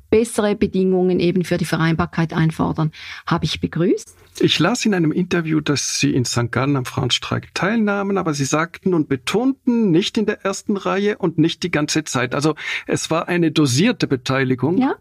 [0.09, 2.91] bessere Bedingungen eben für die Vereinbarkeit einfordern,
[3.26, 4.18] habe ich begrüßt.
[4.40, 6.52] Ich las in einem Interview, dass Sie in St.
[6.52, 11.38] Gallen am Frauenstreik teilnahmen, aber Sie sagten und betonten nicht in der ersten Reihe und
[11.38, 12.36] nicht die ganze Zeit.
[12.36, 12.56] Also
[12.88, 14.78] es war eine dosierte Beteiligung.
[14.78, 14.96] Ja.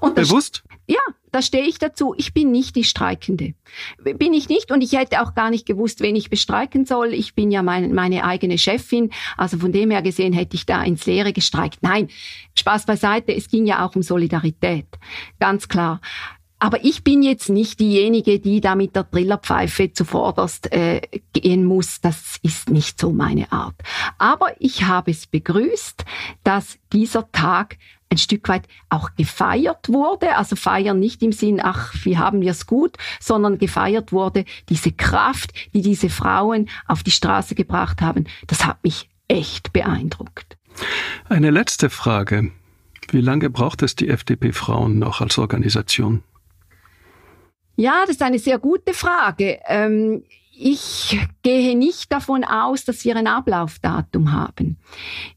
[0.00, 0.62] Und Bewusst?
[0.86, 1.00] Ja,
[1.32, 2.14] da stehe ich dazu.
[2.16, 3.54] Ich bin nicht die Streikende.
[4.04, 7.12] Bin ich nicht und ich hätte auch gar nicht gewusst, wen ich bestreiken soll.
[7.12, 9.10] Ich bin ja mein, meine eigene Chefin.
[9.36, 11.78] Also von dem her gesehen hätte ich da ins Leere gestreikt.
[11.80, 12.08] Nein,
[12.56, 13.34] Spaß beiseite.
[13.34, 14.86] Es ging ja auch um Solidarität.
[15.40, 16.00] Ganz klar.
[16.64, 21.02] Aber ich bin jetzt nicht diejenige, die da mit der Trillerpfeife zuvorderst äh,
[21.34, 22.00] gehen muss.
[22.00, 23.74] Das ist nicht so meine Art.
[24.16, 26.06] Aber ich habe es begrüßt,
[26.42, 27.76] dass dieser Tag
[28.08, 30.36] ein Stück weit auch gefeiert wurde.
[30.36, 34.92] Also feiern nicht im Sinn, ach, wie haben wir es gut, sondern gefeiert wurde diese
[34.92, 38.24] Kraft, die diese Frauen auf die Straße gebracht haben.
[38.46, 40.56] Das hat mich echt beeindruckt.
[41.28, 42.52] Eine letzte Frage.
[43.10, 46.22] Wie lange braucht es die FDP Frauen noch als Organisation?
[47.76, 49.60] Ja, das ist eine sehr gute Frage.
[49.66, 50.24] Ähm,
[50.56, 54.78] ich gehe nicht davon aus, dass wir ein Ablaufdatum haben.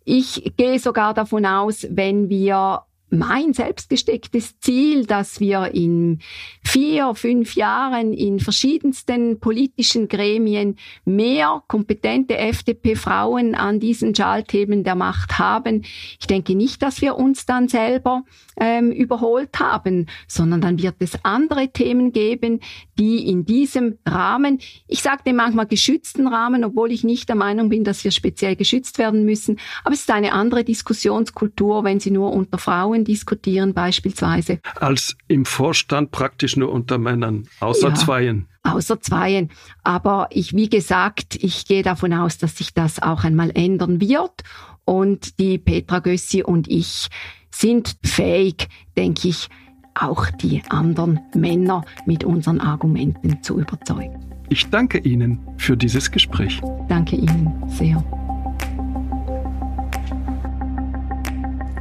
[0.05, 6.19] Ich gehe sogar davon aus, wenn wir mein selbstgestecktes Ziel, dass wir in
[6.63, 15.39] vier, fünf Jahren in verschiedensten politischen Gremien mehr kompetente FDP-Frauen an diesen Schaltthemen der Macht
[15.39, 15.83] haben.
[16.19, 18.23] Ich denke nicht, dass wir uns dann selber
[18.59, 22.59] ähm, überholt haben, sondern dann wird es andere Themen geben,
[22.97, 27.83] die in diesem Rahmen, ich sage manchmal geschützten Rahmen, obwohl ich nicht der Meinung bin,
[27.83, 32.33] dass wir speziell geschützt werden müssen, aber es ist eine andere Diskussionskultur, wenn sie nur
[32.33, 32.57] unter
[32.97, 34.59] Frauen diskutieren beispielsweise.
[34.75, 37.95] Als im Vorstand praktisch nur unter Männern, außer ja.
[37.95, 39.49] Zweien außer Zweien.
[39.85, 44.43] Aber ich, wie gesagt, ich gehe davon aus, dass sich das auch einmal ändern wird.
[44.83, 47.07] Und die Petra Gössi und ich
[47.49, 48.67] sind fähig,
[48.97, 49.47] denke ich,
[49.95, 54.19] auch die anderen Männer mit unseren Argumenten zu überzeugen.
[54.49, 56.59] Ich danke Ihnen für dieses Gespräch.
[56.89, 58.03] Danke Ihnen sehr.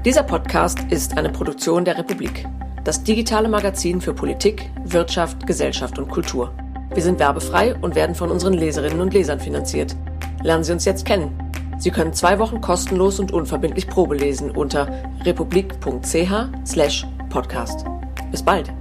[0.06, 2.46] Dieser Podcast ist eine Produktion der Republik,
[2.84, 6.54] das digitale Magazin für Politik, Wirtschaft, Gesellschaft und Kultur.
[6.94, 9.96] Wir sind werbefrei und werden von unseren Leserinnen und Lesern finanziert.
[10.44, 11.36] Lernen Sie uns jetzt kennen.
[11.78, 14.86] Sie können zwei Wochen kostenlos und unverbindlich Probe lesen unter
[15.24, 17.84] republik.ch/podcast.
[18.30, 18.72] Bis bald.